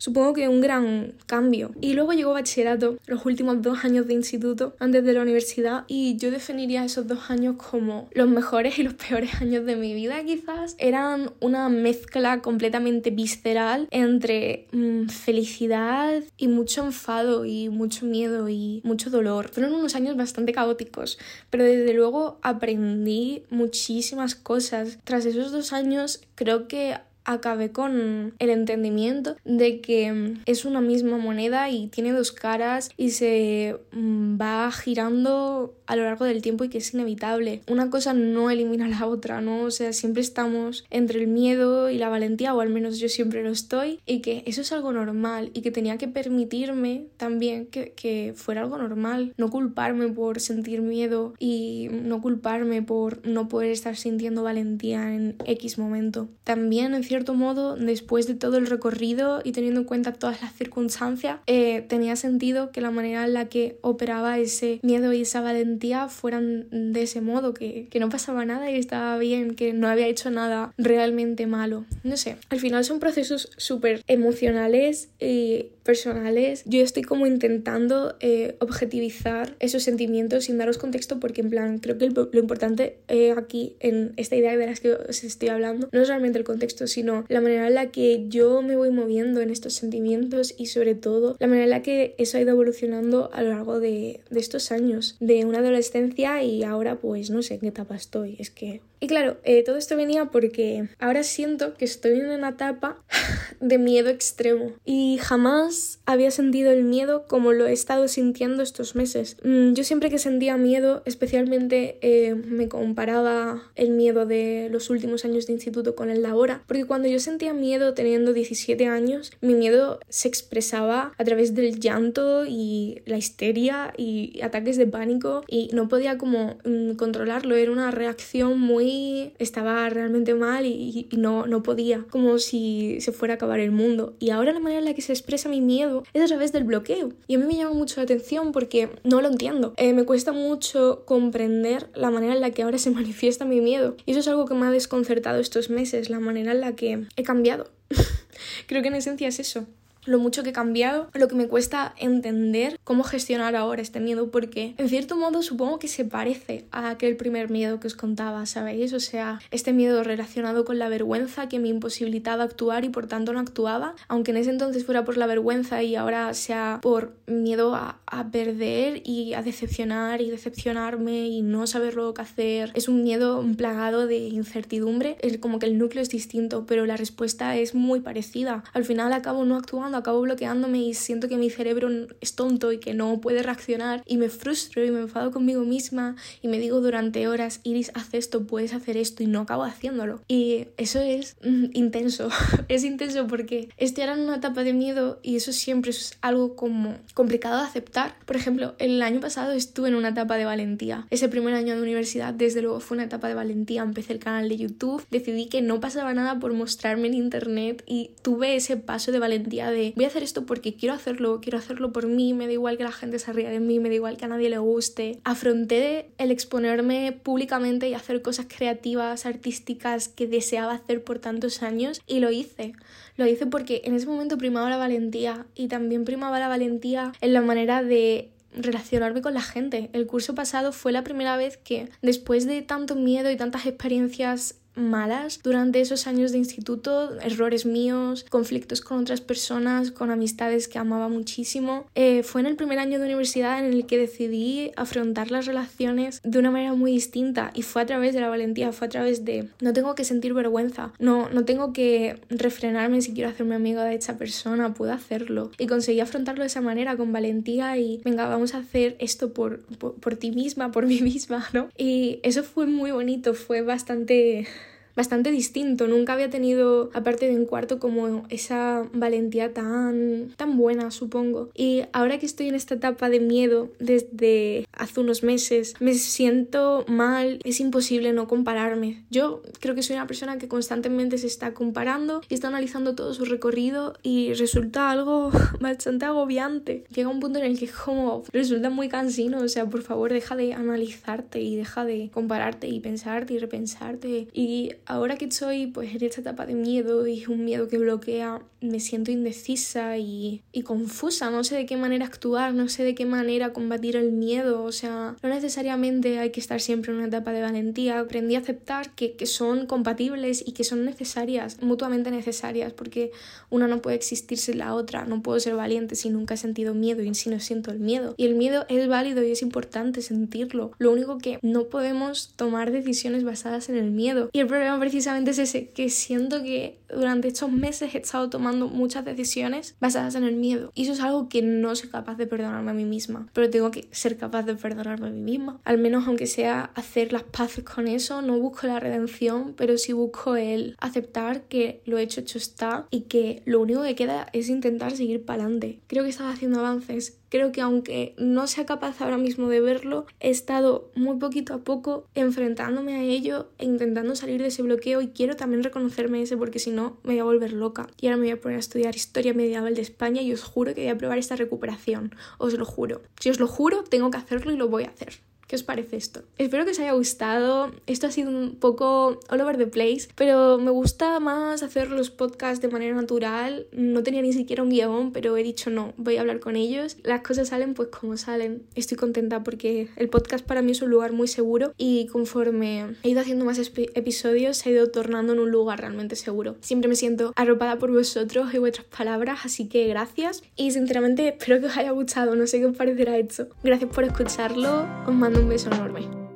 supongo 0.00 0.32
que 0.32 0.48
un 0.48 0.60
gran 0.60 1.12
cambio. 1.26 1.70
Y 1.80 1.92
luego 1.92 2.12
llegó 2.12 2.32
bachillerato, 2.32 2.96
los 3.06 3.24
últimos 3.26 3.62
dos 3.62 3.84
años 3.84 4.06
de 4.06 4.14
instituto 4.14 4.74
antes 4.80 5.04
de 5.04 5.12
la 5.12 5.22
universidad 5.22 5.84
y 5.86 6.16
yo 6.16 6.30
definiría 6.30 6.84
esos 6.84 7.06
dos 7.06 7.30
años 7.30 7.56
como 7.56 8.08
los 8.12 8.28
mejores 8.28 8.78
y 8.78 8.82
los 8.82 8.94
peores 8.94 9.34
años 9.40 9.66
de 9.66 9.76
mi 9.76 9.94
vida 9.94 10.24
quizás. 10.24 10.74
Eran 10.78 11.30
una 11.40 11.68
mezcla 11.68 12.40
completamente 12.40 13.10
visceral 13.10 13.86
entre 13.90 14.66
mm, 14.72 15.08
felicidad 15.08 16.22
y 16.38 16.48
mucho 16.48 16.84
enfado 16.84 17.44
y 17.44 17.68
mucho 17.68 18.06
miedo 18.06 18.48
y 18.48 18.80
mucho 18.82 19.10
dolor. 19.10 19.50
Fueron 19.50 19.74
unos 19.74 19.94
años 19.94 20.16
bastante 20.16 20.52
caóticos, 20.52 21.18
pero 21.50 21.64
desde 21.64 21.92
luego 21.92 22.38
aprendí 22.42 23.42
muchísimas 23.50 24.34
cosas. 24.34 24.98
Tras 25.04 25.26
esos 25.26 25.52
dos 25.52 25.74
años 25.74 26.22
creo 26.34 26.68
que 26.68 26.96
acabé 27.24 27.72
con 27.72 28.34
el 28.38 28.50
entendimiento 28.50 29.36
de 29.44 29.80
que 29.80 30.12
mm, 30.12 30.42
es 30.46 30.64
una 30.64 30.80
misma 30.80 31.18
moneda 31.18 31.70
y 31.70 31.88
tiene 31.88 32.12
dos 32.12 32.32
caras 32.32 32.90
y 32.96 33.10
se 33.10 33.76
mm, 33.92 34.40
va 34.40 34.70
girando 34.72 35.74
a 35.90 35.96
lo 35.96 36.04
largo 36.04 36.24
del 36.24 36.40
tiempo 36.40 36.62
y 36.62 36.68
que 36.68 36.78
es 36.78 36.94
inevitable. 36.94 37.62
Una 37.68 37.90
cosa 37.90 38.14
no 38.14 38.48
elimina 38.48 38.86
la 38.86 39.06
otra, 39.06 39.40
¿no? 39.40 39.62
O 39.62 39.72
sea, 39.72 39.92
siempre 39.92 40.22
estamos 40.22 40.84
entre 40.88 41.20
el 41.20 41.26
miedo 41.26 41.90
y 41.90 41.98
la 41.98 42.08
valentía, 42.08 42.54
o 42.54 42.60
al 42.60 42.68
menos 42.68 43.00
yo 43.00 43.08
siempre 43.08 43.42
lo 43.42 43.50
estoy, 43.50 43.98
y 44.06 44.20
que 44.20 44.44
eso 44.46 44.60
es 44.60 44.70
algo 44.70 44.92
normal 44.92 45.50
y 45.52 45.62
que 45.62 45.72
tenía 45.72 45.98
que 45.98 46.06
permitirme 46.06 47.06
también 47.16 47.66
que, 47.66 47.90
que 47.90 48.34
fuera 48.36 48.60
algo 48.60 48.78
normal, 48.78 49.34
no 49.36 49.50
culparme 49.50 50.08
por 50.08 50.38
sentir 50.38 50.80
miedo 50.80 51.34
y 51.40 51.88
no 51.90 52.22
culparme 52.22 52.82
por 52.82 53.26
no 53.26 53.48
poder 53.48 53.72
estar 53.72 53.96
sintiendo 53.96 54.44
valentía 54.44 55.12
en 55.12 55.34
X 55.44 55.76
momento. 55.76 56.28
También, 56.44 56.94
en 56.94 57.02
cierto 57.02 57.34
modo, 57.34 57.74
después 57.74 58.28
de 58.28 58.34
todo 58.34 58.58
el 58.58 58.68
recorrido 58.68 59.40
y 59.42 59.50
teniendo 59.50 59.80
en 59.80 59.86
cuenta 59.86 60.12
todas 60.12 60.40
las 60.40 60.54
circunstancias, 60.54 61.40
eh, 61.48 61.84
tenía 61.88 62.14
sentido 62.14 62.70
que 62.70 62.80
la 62.80 62.92
manera 62.92 63.24
en 63.24 63.34
la 63.34 63.46
que 63.46 63.78
operaba 63.80 64.38
ese 64.38 64.78
miedo 64.84 65.12
y 65.12 65.22
esa 65.22 65.40
valentía 65.40 65.79
fueran 66.08 66.92
de 66.92 67.02
ese 67.02 67.20
modo, 67.20 67.54
que, 67.54 67.88
que 67.90 68.00
no 68.00 68.08
pasaba 68.08 68.44
nada 68.44 68.70
y 68.70 68.76
estaba 68.76 69.18
bien, 69.18 69.54
que 69.54 69.72
no 69.72 69.88
había 69.88 70.06
hecho 70.06 70.30
nada 70.30 70.72
realmente 70.78 71.46
malo. 71.46 71.84
No 72.04 72.16
sé, 72.16 72.36
al 72.48 72.60
final 72.60 72.84
son 72.84 73.00
procesos 73.00 73.50
súper 73.56 74.02
emocionales 74.06 75.08
y 75.18 75.66
personales, 75.82 76.62
yo 76.66 76.82
estoy 76.82 77.02
como 77.02 77.26
intentando 77.26 78.16
eh, 78.20 78.56
objetivizar 78.60 79.56
esos 79.60 79.82
sentimientos 79.82 80.44
sin 80.44 80.58
daros 80.58 80.78
contexto 80.78 81.20
porque 81.20 81.40
en 81.40 81.50
plan 81.50 81.78
creo 81.78 81.98
que 81.98 82.08
lo 82.08 82.40
importante 82.40 82.98
eh, 83.08 83.32
aquí 83.32 83.76
en 83.80 84.12
esta 84.16 84.36
idea 84.36 84.56
de 84.56 84.66
las 84.66 84.80
que 84.80 84.92
os 84.92 85.24
estoy 85.24 85.48
hablando 85.48 85.88
no 85.92 86.00
es 86.00 86.08
realmente 86.08 86.38
el 86.38 86.44
contexto 86.44 86.86
sino 86.86 87.24
la 87.28 87.40
manera 87.40 87.66
en 87.68 87.74
la 87.74 87.90
que 87.90 88.26
yo 88.28 88.62
me 88.62 88.76
voy 88.76 88.90
moviendo 88.90 89.40
en 89.40 89.50
estos 89.50 89.74
sentimientos 89.74 90.54
y 90.56 90.66
sobre 90.66 90.94
todo 90.94 91.36
la 91.38 91.46
manera 91.46 91.64
en 91.64 91.70
la 91.70 91.82
que 91.82 92.14
eso 92.18 92.36
ha 92.36 92.40
ido 92.40 92.50
evolucionando 92.50 93.30
a 93.32 93.42
lo 93.42 93.50
largo 93.50 93.80
de, 93.80 94.20
de 94.30 94.40
estos 94.40 94.72
años 94.72 95.16
de 95.20 95.44
una 95.44 95.58
adolescencia 95.58 96.42
y 96.42 96.62
ahora 96.62 96.96
pues 96.96 97.30
no 97.30 97.42
sé 97.42 97.54
en 97.54 97.60
qué 97.60 97.68
etapa 97.68 97.96
estoy. 97.96 98.36
Es 98.38 98.50
que 98.50 98.80
y 99.02 99.06
claro, 99.06 99.38
eh, 99.44 99.64
todo 99.64 99.76
esto 99.76 99.96
venía 99.96 100.26
porque 100.26 100.88
ahora 100.98 101.22
siento 101.22 101.72
que 101.72 101.86
estoy 101.86 102.20
en 102.20 102.30
una 102.30 102.50
etapa 102.50 103.02
de 103.60 103.78
miedo 103.78 104.10
extremo 104.10 104.72
y 104.84 105.18
jamás 105.22 106.00
había 106.04 106.30
sentido 106.30 106.70
el 106.70 106.84
miedo 106.84 107.24
como 107.26 107.52
lo 107.52 107.66
he 107.66 107.72
estado 107.72 108.08
sintiendo 108.08 108.62
estos 108.62 108.94
meses. 108.94 109.38
Mm, 109.42 109.72
yo 109.72 109.84
siempre 109.84 110.10
que 110.10 110.18
sentía 110.18 110.58
miedo, 110.58 111.02
especialmente 111.06 111.98
eh, 112.02 112.34
me 112.34 112.68
comparaba 112.68 113.62
el 113.74 113.90
miedo 113.90 114.26
de 114.26 114.68
los 114.70 114.90
últimos 114.90 115.24
años 115.24 115.46
de 115.46 115.54
instituto 115.54 115.94
con 115.94 116.10
el 116.10 116.20
de 116.20 116.28
ahora, 116.28 116.62
porque 116.66 116.84
cuando 116.84 117.08
yo 117.08 117.20
sentía 117.20 117.54
miedo 117.54 117.94
teniendo 117.94 118.34
17 118.34 118.86
años, 118.86 119.32
mi 119.40 119.54
miedo 119.54 119.98
se 120.10 120.28
expresaba 120.28 121.14
a 121.16 121.24
través 121.24 121.54
del 121.54 121.80
llanto 121.80 122.44
y 122.46 123.00
la 123.06 123.16
histeria 123.16 123.94
y 123.96 124.42
ataques 124.42 124.76
de 124.76 124.86
pánico 124.86 125.42
y 125.48 125.70
no 125.72 125.88
podía 125.88 126.18
como 126.18 126.58
mm, 126.66 126.96
controlarlo, 126.96 127.56
era 127.56 127.72
una 127.72 127.90
reacción 127.90 128.60
muy 128.60 128.89
estaba 129.38 129.88
realmente 129.88 130.34
mal 130.34 130.66
y, 130.66 131.08
no, 131.12 131.46
no 131.46 131.62
podía, 131.62 132.04
como 132.10 132.38
si 132.38 133.00
se 133.00 133.12
fuera 133.12 133.34
a 133.34 133.36
acabar 133.36 133.60
el 133.60 133.72
mundo. 133.72 134.14
Y 134.18 134.30
ahora 134.30 134.52
la 134.52 134.60
manera 134.60 134.80
en 134.80 134.84
la 134.86 134.94
que 134.94 135.02
se 135.02 135.12
expresa 135.12 135.48
mi 135.48 135.60
miedo 135.60 136.04
es 136.12 136.22
a 136.22 136.26
través 136.26 136.52
del 136.52 136.64
bloqueo. 136.64 137.12
Y 137.26 137.34
a 137.34 137.38
mí 137.38 137.46
me 137.46 137.56
llama 137.56 137.74
mucho 137.74 137.96
la 137.96 138.04
atención 138.04 138.52
porque 138.52 138.90
no 139.04 139.20
lo 139.20 139.28
entiendo. 139.28 139.74
Eh, 139.76 139.92
me 139.92 140.04
cuesta 140.04 140.32
mucho 140.32 141.04
comprender 141.04 141.90
la 141.94 142.10
manera 142.10 142.34
en 142.34 142.40
la 142.40 142.50
que 142.50 142.62
ahora 142.62 142.78
se 142.78 142.90
manifiesta 143.00 143.44
mi 143.44 143.60
miedo. 143.60 143.96
Y 144.06 144.12
eso 144.12 144.20
es 144.20 144.28
algo 144.28 144.46
que 144.46 144.54
me 144.54 144.66
ha 144.66 144.70
desconcertado 144.70 145.40
estos 145.40 145.70
meses, 145.70 146.10
la 146.10 146.20
manera 146.20 146.52
en 146.52 146.60
la 146.60 146.74
que 146.74 147.06
he 147.16 147.22
cambiado. 147.22 147.70
Creo 148.66 148.82
que 148.82 148.88
en 148.88 148.94
esencia 148.94 149.28
es 149.28 149.40
eso 149.40 149.66
lo 150.04 150.18
mucho 150.18 150.42
que 150.42 150.50
he 150.50 150.52
cambiado, 150.52 151.08
lo 151.14 151.28
que 151.28 151.34
me 151.34 151.48
cuesta 151.48 151.94
entender 151.98 152.78
cómo 152.84 153.04
gestionar 153.04 153.56
ahora 153.56 153.82
este 153.82 154.00
miedo, 154.00 154.30
porque 154.30 154.74
en 154.78 154.88
cierto 154.88 155.16
modo 155.16 155.42
supongo 155.42 155.78
que 155.78 155.88
se 155.88 156.04
parece 156.04 156.64
a 156.70 156.90
aquel 156.90 157.16
primer 157.16 157.50
miedo 157.50 157.80
que 157.80 157.86
os 157.86 157.94
contaba, 157.94 158.46
¿sabéis? 158.46 158.92
O 158.92 159.00
sea, 159.00 159.40
este 159.50 159.72
miedo 159.72 160.02
relacionado 160.02 160.64
con 160.64 160.78
la 160.78 160.88
vergüenza 160.88 161.48
que 161.48 161.58
me 161.58 161.68
imposibilitaba 161.68 162.44
actuar 162.44 162.84
y 162.84 162.88
por 162.88 163.06
tanto 163.06 163.32
no 163.32 163.40
actuaba, 163.40 163.94
aunque 164.08 164.30
en 164.30 164.38
ese 164.38 164.50
entonces 164.50 164.84
fuera 164.84 165.04
por 165.04 165.16
la 165.16 165.26
vergüenza 165.26 165.82
y 165.82 165.96
ahora 165.96 166.32
sea 166.34 166.78
por 166.82 167.14
miedo 167.26 167.74
a, 167.74 168.00
a 168.06 168.30
perder 168.30 169.02
y 169.04 169.34
a 169.34 169.42
decepcionar 169.42 170.20
y 170.20 170.30
decepcionarme 170.30 171.28
y 171.28 171.42
no 171.42 171.66
saber 171.66 171.94
lo 171.94 172.14
que 172.14 172.22
hacer. 172.22 172.72
Es 172.74 172.88
un 172.88 173.02
miedo 173.02 173.44
plagado 173.56 174.06
de 174.06 174.18
incertidumbre, 174.18 175.16
es 175.20 175.38
como 175.38 175.58
que 175.58 175.66
el 175.66 175.78
núcleo 175.78 176.02
es 176.02 176.10
distinto, 176.10 176.64
pero 176.66 176.86
la 176.86 176.96
respuesta 176.96 177.56
es 177.56 177.74
muy 177.74 178.00
parecida. 178.00 178.64
Al 178.72 178.84
final 178.84 179.12
acabo 179.12 179.44
no 179.44 179.56
actuando 179.56 179.89
acabo 179.96 180.20
bloqueándome 180.20 180.78
y 180.78 180.94
siento 180.94 181.28
que 181.28 181.36
mi 181.36 181.50
cerebro 181.50 181.88
es 182.20 182.34
tonto 182.34 182.72
y 182.72 182.78
que 182.78 182.94
no 182.94 183.20
puede 183.20 183.42
reaccionar 183.42 184.02
y 184.06 184.16
me 184.16 184.28
frustro 184.28 184.84
y 184.84 184.90
me 184.90 185.00
enfado 185.00 185.30
conmigo 185.30 185.62
misma 185.64 186.16
y 186.42 186.48
me 186.48 186.58
digo 186.58 186.80
durante 186.80 187.26
horas, 187.28 187.60
Iris, 187.64 187.90
haz 187.94 188.14
esto, 188.14 188.46
puedes 188.46 188.72
hacer 188.72 188.96
esto 188.96 189.22
y 189.22 189.26
no 189.26 189.40
acabo 189.40 189.64
haciéndolo. 189.64 190.20
Y 190.28 190.68
eso 190.76 191.00
es 191.00 191.36
mm, 191.42 191.66
intenso, 191.72 192.28
es 192.68 192.84
intenso 192.84 193.26
porque 193.26 193.68
estoy 193.76 194.04
ahora 194.04 194.14
en 194.14 194.24
una 194.24 194.36
etapa 194.36 194.64
de 194.64 194.72
miedo 194.72 195.20
y 195.22 195.36
eso 195.36 195.52
siempre 195.52 195.90
es 195.90 196.18
algo 196.20 196.56
como 196.56 196.96
complicado 197.14 197.58
de 197.58 197.64
aceptar. 197.64 198.16
Por 198.26 198.36
ejemplo, 198.36 198.74
el 198.78 199.02
año 199.02 199.20
pasado 199.20 199.52
estuve 199.52 199.88
en 199.88 199.94
una 199.94 200.08
etapa 200.08 200.36
de 200.36 200.44
valentía. 200.44 201.06
Ese 201.10 201.28
primer 201.28 201.54
año 201.54 201.74
de 201.74 201.82
universidad, 201.82 202.34
desde 202.34 202.62
luego, 202.62 202.80
fue 202.80 202.96
una 202.96 203.04
etapa 203.04 203.28
de 203.28 203.34
valentía. 203.34 203.82
Empecé 203.82 204.12
el 204.12 204.18
canal 204.18 204.48
de 204.48 204.56
YouTube, 204.56 205.04
decidí 205.10 205.46
que 205.46 205.62
no 205.62 205.80
pasaba 205.80 206.14
nada 206.14 206.38
por 206.38 206.52
mostrarme 206.52 207.08
en 207.08 207.14
internet 207.14 207.82
y 207.86 208.10
tuve 208.22 208.56
ese 208.56 208.76
paso 208.76 209.12
de 209.12 209.18
valentía 209.18 209.70
de 209.70 209.79
voy 209.96 210.04
a 210.04 210.08
hacer 210.08 210.22
esto 210.22 210.46
porque 210.46 210.74
quiero 210.74 210.94
hacerlo, 210.94 211.40
quiero 211.40 211.58
hacerlo 211.58 211.92
por 211.92 212.06
mí, 212.06 212.34
me 212.34 212.46
da 212.46 212.52
igual 212.52 212.76
que 212.76 212.84
la 212.84 212.92
gente 212.92 213.18
se 213.18 213.32
ría 213.32 213.50
de 213.50 213.60
mí, 213.60 213.78
me 213.78 213.88
da 213.88 213.94
igual 213.94 214.16
que 214.16 214.24
a 214.24 214.28
nadie 214.28 214.50
le 214.50 214.58
guste. 214.58 215.20
Afronté 215.24 216.10
el 216.18 216.30
exponerme 216.30 217.12
públicamente 217.12 217.88
y 217.88 217.94
hacer 217.94 218.22
cosas 218.22 218.46
creativas, 218.48 219.26
artísticas 219.26 220.08
que 220.08 220.26
deseaba 220.26 220.74
hacer 220.74 221.02
por 221.04 221.18
tantos 221.18 221.62
años 221.62 222.00
y 222.06 222.20
lo 222.20 222.30
hice. 222.30 222.72
Lo 223.16 223.26
hice 223.26 223.46
porque 223.46 223.82
en 223.84 223.94
ese 223.94 224.06
momento 224.06 224.38
primaba 224.38 224.70
la 224.70 224.76
valentía 224.76 225.46
y 225.54 225.68
también 225.68 226.04
primaba 226.04 226.38
la 226.38 226.48
valentía 226.48 227.12
en 227.20 227.32
la 227.32 227.42
manera 227.42 227.82
de 227.82 228.30
relacionarme 228.52 229.22
con 229.22 229.34
la 229.34 229.42
gente. 229.42 229.90
El 229.92 230.06
curso 230.06 230.34
pasado 230.34 230.72
fue 230.72 230.92
la 230.92 231.04
primera 231.04 231.36
vez 231.36 231.56
que, 231.56 231.88
después 232.02 232.46
de 232.46 232.62
tanto 232.62 232.96
miedo 232.96 233.30
y 233.30 233.36
tantas 233.36 233.66
experiencias 233.66 234.59
malas 234.80 235.40
durante 235.42 235.80
esos 235.80 236.06
años 236.06 236.32
de 236.32 236.38
instituto, 236.38 237.18
errores 237.20 237.66
míos, 237.66 238.24
conflictos 238.28 238.80
con 238.80 238.98
otras 238.98 239.20
personas, 239.20 239.90
con 239.90 240.10
amistades 240.10 240.68
que 240.68 240.78
amaba 240.78 241.08
muchísimo. 241.08 241.86
Eh, 241.94 242.22
fue 242.22 242.40
en 242.40 242.46
el 242.46 242.56
primer 242.56 242.78
año 242.78 242.98
de 242.98 243.06
universidad 243.06 243.64
en 243.64 243.72
el 243.72 243.86
que 243.86 243.98
decidí 243.98 244.72
afrontar 244.76 245.30
las 245.30 245.46
relaciones 245.46 246.20
de 246.24 246.38
una 246.38 246.50
manera 246.50 246.74
muy 246.74 246.92
distinta 246.92 247.50
y 247.54 247.62
fue 247.62 247.82
a 247.82 247.86
través 247.86 248.14
de 248.14 248.20
la 248.20 248.28
valentía, 248.28 248.72
fue 248.72 248.86
a 248.86 248.90
través 248.90 249.24
de 249.24 249.48
no 249.60 249.72
tengo 249.72 249.94
que 249.94 250.04
sentir 250.04 250.34
vergüenza, 250.34 250.92
no, 250.98 251.28
no 251.30 251.44
tengo 251.44 251.72
que 251.72 252.20
refrenarme 252.28 253.02
si 253.02 253.12
quiero 253.12 253.30
hacerme 253.30 253.54
amigo 253.54 253.80
de 253.82 253.94
esa 253.94 254.16
persona, 254.16 254.74
puedo 254.74 254.92
hacerlo. 254.92 255.50
Y 255.58 255.66
conseguí 255.66 256.00
afrontarlo 256.00 256.42
de 256.42 256.48
esa 256.48 256.60
manera, 256.60 256.96
con 256.96 257.12
valentía 257.12 257.76
y 257.76 258.00
venga, 258.04 258.28
vamos 258.28 258.54
a 258.54 258.58
hacer 258.58 258.96
esto 258.98 259.32
por, 259.32 259.60
por, 259.78 259.94
por 259.94 260.16
ti 260.16 260.30
misma, 260.30 260.70
por 260.70 260.86
mí 260.86 261.00
misma, 261.00 261.46
¿no? 261.52 261.68
Y 261.76 262.20
eso 262.22 262.42
fue 262.42 262.66
muy 262.66 262.90
bonito, 262.90 263.34
fue 263.34 263.62
bastante 263.62 264.46
bastante 264.96 265.30
distinto. 265.30 265.86
Nunca 265.86 266.12
había 266.12 266.30
tenido, 266.30 266.90
aparte 266.92 267.26
de 267.26 267.36
un 267.36 267.46
cuarto, 267.46 267.78
como 267.78 268.24
esa 268.28 268.88
valentía 268.92 269.52
tan, 269.52 270.32
tan 270.36 270.56
buena, 270.56 270.90
supongo. 270.90 271.50
Y 271.54 271.82
ahora 271.92 272.18
que 272.18 272.26
estoy 272.26 272.48
en 272.48 272.54
esta 272.54 272.74
etapa 272.74 273.08
de 273.08 273.20
miedo 273.20 273.70
desde 273.78 274.66
hace 274.72 275.00
unos 275.00 275.22
meses, 275.22 275.74
me 275.80 275.94
siento 275.94 276.84
mal, 276.88 277.40
es 277.44 277.60
imposible 277.60 278.12
no 278.12 278.28
compararme. 278.28 279.04
Yo 279.10 279.42
creo 279.60 279.74
que 279.74 279.82
soy 279.82 279.96
una 279.96 280.06
persona 280.06 280.38
que 280.38 280.48
constantemente 280.48 281.18
se 281.18 281.26
está 281.26 281.54
comparando 281.54 282.20
y 282.28 282.34
está 282.34 282.48
analizando 282.48 282.94
todo 282.94 283.14
su 283.14 283.24
recorrido 283.24 283.94
y 284.02 284.34
resulta 284.34 284.90
algo 284.90 285.30
bastante 285.60 286.04
agobiante. 286.04 286.84
Llega 286.94 287.08
un 287.08 287.20
punto 287.20 287.38
en 287.38 287.46
el 287.46 287.58
que 287.58 287.68
como 287.68 288.22
resulta 288.32 288.70
muy 288.70 288.88
cansino, 288.88 289.40
o 289.40 289.48
sea, 289.48 289.66
por 289.66 289.82
favor, 289.82 290.12
deja 290.12 290.36
de 290.36 290.52
analizarte 290.52 291.40
y 291.40 291.56
deja 291.56 291.84
de 291.84 292.10
compararte 292.12 292.68
y 292.68 292.80
pensarte 292.80 293.34
y 293.34 293.38
repensarte 293.38 294.28
y 294.32 294.72
ahora 294.90 295.16
que 295.16 295.26
estoy 295.26 295.68
pues 295.68 295.94
en 295.94 296.04
esta 296.04 296.20
etapa 296.20 296.46
de 296.46 296.54
miedo 296.54 297.06
y 297.06 297.24
un 297.26 297.44
miedo 297.44 297.68
que 297.68 297.78
bloquea, 297.78 298.42
me 298.60 298.80
siento 298.80 299.10
indecisa 299.10 299.96
y, 299.98 300.42
y 300.52 300.62
confusa, 300.62 301.30
no 301.30 301.44
sé 301.44 301.56
de 301.56 301.64
qué 301.64 301.76
manera 301.76 302.06
actuar, 302.06 302.52
no 302.54 302.68
sé 302.68 302.82
de 302.82 302.94
qué 302.94 303.06
manera 303.06 303.52
combatir 303.52 303.96
el 303.96 304.12
miedo, 304.12 304.64
o 304.64 304.72
sea, 304.72 305.16
no 305.22 305.28
necesariamente 305.28 306.18
hay 306.18 306.30
que 306.30 306.40
estar 306.40 306.60
siempre 306.60 306.90
en 306.90 306.98
una 306.98 307.06
etapa 307.06 307.32
de 307.32 307.40
valentía, 307.40 308.00
aprendí 308.00 308.34
a 308.34 308.40
aceptar 308.40 308.94
que, 308.94 309.14
que 309.14 309.26
son 309.26 309.66
compatibles 309.66 310.42
y 310.44 310.52
que 310.52 310.64
son 310.64 310.84
necesarias, 310.84 311.62
mutuamente 311.62 312.10
necesarias, 312.10 312.72
porque 312.72 313.12
una 313.48 313.68
no 313.68 313.80
puede 313.80 313.96
existir 313.96 314.38
sin 314.38 314.58
la 314.58 314.74
otra, 314.74 315.04
no 315.04 315.22
puedo 315.22 315.38
ser 315.38 315.54
valiente 315.54 315.94
si 315.94 316.10
nunca 316.10 316.34
he 316.34 316.36
sentido 316.36 316.74
miedo 316.74 317.02
y 317.02 317.14
si 317.14 317.30
no 317.30 317.38
siento 317.38 317.70
el 317.70 317.78
miedo. 317.78 318.14
Y 318.16 318.26
el 318.26 318.34
miedo 318.34 318.66
es 318.68 318.88
válido 318.88 319.22
y 319.22 319.30
es 319.30 319.42
importante 319.42 320.02
sentirlo, 320.02 320.72
lo 320.78 320.90
único 320.92 321.18
que 321.18 321.38
no 321.42 321.68
podemos 321.68 322.34
tomar 322.34 322.72
decisiones 322.72 323.22
basadas 323.22 323.68
en 323.68 323.76
el 323.76 323.92
miedo. 323.92 324.30
Y 324.32 324.40
el 324.40 324.48
problema 324.48 324.79
precisamente 324.80 325.30
es 325.30 325.38
ese, 325.38 325.68
que 325.68 325.90
siento 325.90 326.42
que 326.42 326.80
durante 326.88 327.28
estos 327.28 327.50
meses 327.52 327.94
he 327.94 327.98
estado 327.98 328.30
tomando 328.30 328.68
muchas 328.68 329.04
decisiones 329.04 329.76
basadas 329.80 330.14
en 330.14 330.24
el 330.24 330.36
miedo. 330.36 330.72
Y 330.74 330.84
eso 330.84 330.92
es 330.92 331.00
algo 331.00 331.28
que 331.28 331.42
no 331.42 331.74
soy 331.76 331.88
capaz 331.88 332.16
de 332.16 332.26
perdonarme 332.26 332.70
a 332.72 332.74
mí 332.74 332.84
misma. 332.84 333.28
Pero 333.32 333.50
tengo 333.50 333.70
que 333.70 333.88
ser 333.92 334.16
capaz 334.16 334.42
de 334.42 334.54
perdonarme 334.56 335.08
a 335.08 335.10
mí 335.10 335.20
misma. 335.20 335.60
Al 335.64 335.78
menos 335.78 336.06
aunque 336.08 336.26
sea 336.26 336.70
hacer 336.74 337.12
las 337.12 337.22
paces 337.22 337.64
con 337.64 337.86
eso, 337.86 338.22
no 338.22 338.38
busco 338.38 338.66
la 338.66 338.80
redención, 338.80 339.54
pero 339.56 339.78
sí 339.78 339.92
busco 339.92 340.36
el 340.36 340.76
aceptar 340.80 341.42
que 341.42 341.82
lo 341.84 341.98
hecho 341.98 342.20
hecho 342.20 342.38
está 342.38 342.86
y 342.90 343.02
que 343.02 343.42
lo 343.44 343.60
único 343.60 343.82
que 343.82 343.94
queda 343.94 344.26
es 344.32 344.48
intentar 344.48 344.96
seguir 344.96 345.24
para 345.24 345.44
adelante. 345.44 345.80
Creo 345.86 346.04
que 346.04 346.10
estaba 346.10 346.32
haciendo 346.32 346.60
avances 346.60 347.19
Creo 347.30 347.52
que 347.52 347.60
aunque 347.60 348.14
no 348.18 348.46
sea 348.48 348.66
capaz 348.66 349.00
ahora 349.00 349.16
mismo 349.16 349.48
de 349.48 349.60
verlo, 349.60 350.04
he 350.18 350.30
estado 350.30 350.90
muy 350.96 351.16
poquito 351.18 351.54
a 351.54 351.58
poco 351.58 352.04
enfrentándome 352.14 352.96
a 352.96 353.02
ello 353.02 353.48
e 353.58 353.64
intentando 353.64 354.16
salir 354.16 354.42
de 354.42 354.48
ese 354.48 354.62
bloqueo 354.62 355.00
y 355.00 355.08
quiero 355.08 355.36
también 355.36 355.62
reconocerme 355.62 356.20
ese 356.22 356.36
porque 356.36 356.58
si 356.58 356.70
no 356.70 356.98
me 357.04 357.12
voy 357.12 357.20
a 357.20 357.24
volver 357.24 357.52
loca. 357.52 357.86
Y 358.00 358.08
ahora 358.08 358.16
me 358.16 358.24
voy 358.24 358.32
a 358.32 358.40
poner 358.40 358.56
a 358.56 358.60
estudiar 358.60 358.96
historia 358.96 359.32
medieval 359.32 359.76
de 359.76 359.82
España 359.82 360.22
y 360.22 360.32
os 360.32 360.42
juro 360.42 360.74
que 360.74 360.82
voy 360.82 360.90
a 360.90 360.98
probar 360.98 361.18
esta 361.18 361.36
recuperación. 361.36 362.14
Os 362.38 362.54
lo 362.54 362.64
juro. 362.64 363.02
Si 363.20 363.30
os 363.30 363.38
lo 363.38 363.46
juro, 363.46 363.84
tengo 363.84 364.10
que 364.10 364.18
hacerlo 364.18 364.52
y 364.52 364.56
lo 364.56 364.68
voy 364.68 364.84
a 364.84 364.88
hacer. 364.88 365.29
¿Qué 365.50 365.56
os 365.56 365.64
parece 365.64 365.96
esto? 365.96 366.22
Espero 366.38 366.64
que 366.64 366.70
os 366.70 366.78
haya 366.78 366.92
gustado. 366.92 367.72
Esto 367.88 368.06
ha 368.06 368.12
sido 368.12 368.30
un 368.30 368.54
poco 368.60 369.18
all 369.30 369.40
over 369.40 369.56
the 369.58 369.66
place, 369.66 370.06
pero 370.14 370.58
me 370.58 370.70
gusta 370.70 371.18
más 371.18 371.64
hacer 371.64 371.90
los 371.90 372.08
podcasts 372.08 372.62
de 372.62 372.68
manera 372.68 372.94
natural. 372.94 373.66
No 373.72 374.04
tenía 374.04 374.22
ni 374.22 374.32
siquiera 374.32 374.62
un 374.62 374.68
guion, 374.68 375.10
pero 375.10 375.36
he 375.36 375.42
dicho 375.42 375.68
no, 375.68 375.92
voy 375.96 376.18
a 376.18 376.20
hablar 376.20 376.38
con 376.38 376.54
ellos. 376.54 376.98
Las 377.02 377.22
cosas 377.22 377.48
salen 377.48 377.74
pues 377.74 377.88
como 377.88 378.16
salen. 378.16 378.62
Estoy 378.76 378.96
contenta 378.96 379.42
porque 379.42 379.88
el 379.96 380.08
podcast 380.08 380.46
para 380.46 380.62
mí 380.62 380.70
es 380.70 380.82
un 380.82 380.90
lugar 380.90 381.12
muy 381.12 381.26
seguro 381.26 381.72
y 381.76 382.06
conforme 382.06 382.94
he 383.02 383.08
ido 383.08 383.20
haciendo 383.20 383.44
más 383.44 383.58
episodios 383.58 384.56
se 384.56 384.68
ha 384.68 384.72
ido 384.72 384.92
tornando 384.92 385.32
en 385.32 385.40
un 385.40 385.50
lugar 385.50 385.80
realmente 385.80 386.14
seguro. 386.14 386.54
Siempre 386.60 386.88
me 386.88 386.94
siento 386.94 387.32
arropada 387.34 387.76
por 387.80 387.90
vosotros 387.90 388.54
y 388.54 388.58
vuestras 388.58 388.86
palabras, 388.86 389.40
así 389.42 389.68
que 389.68 389.88
gracias 389.88 390.44
y 390.54 390.70
sinceramente 390.70 391.26
espero 391.26 391.58
que 391.58 391.66
os 391.66 391.76
haya 391.76 391.90
gustado. 391.90 392.36
No 392.36 392.46
sé 392.46 392.60
qué 392.60 392.66
os 392.66 392.76
parecerá 392.76 393.18
esto. 393.18 393.48
Gracias 393.64 393.90
por 393.92 394.04
escucharlo. 394.04 394.86
Os 395.08 395.12
mando 395.12 395.39
un 395.40 395.48
beso 395.48 395.70
enorme. 395.70 396.29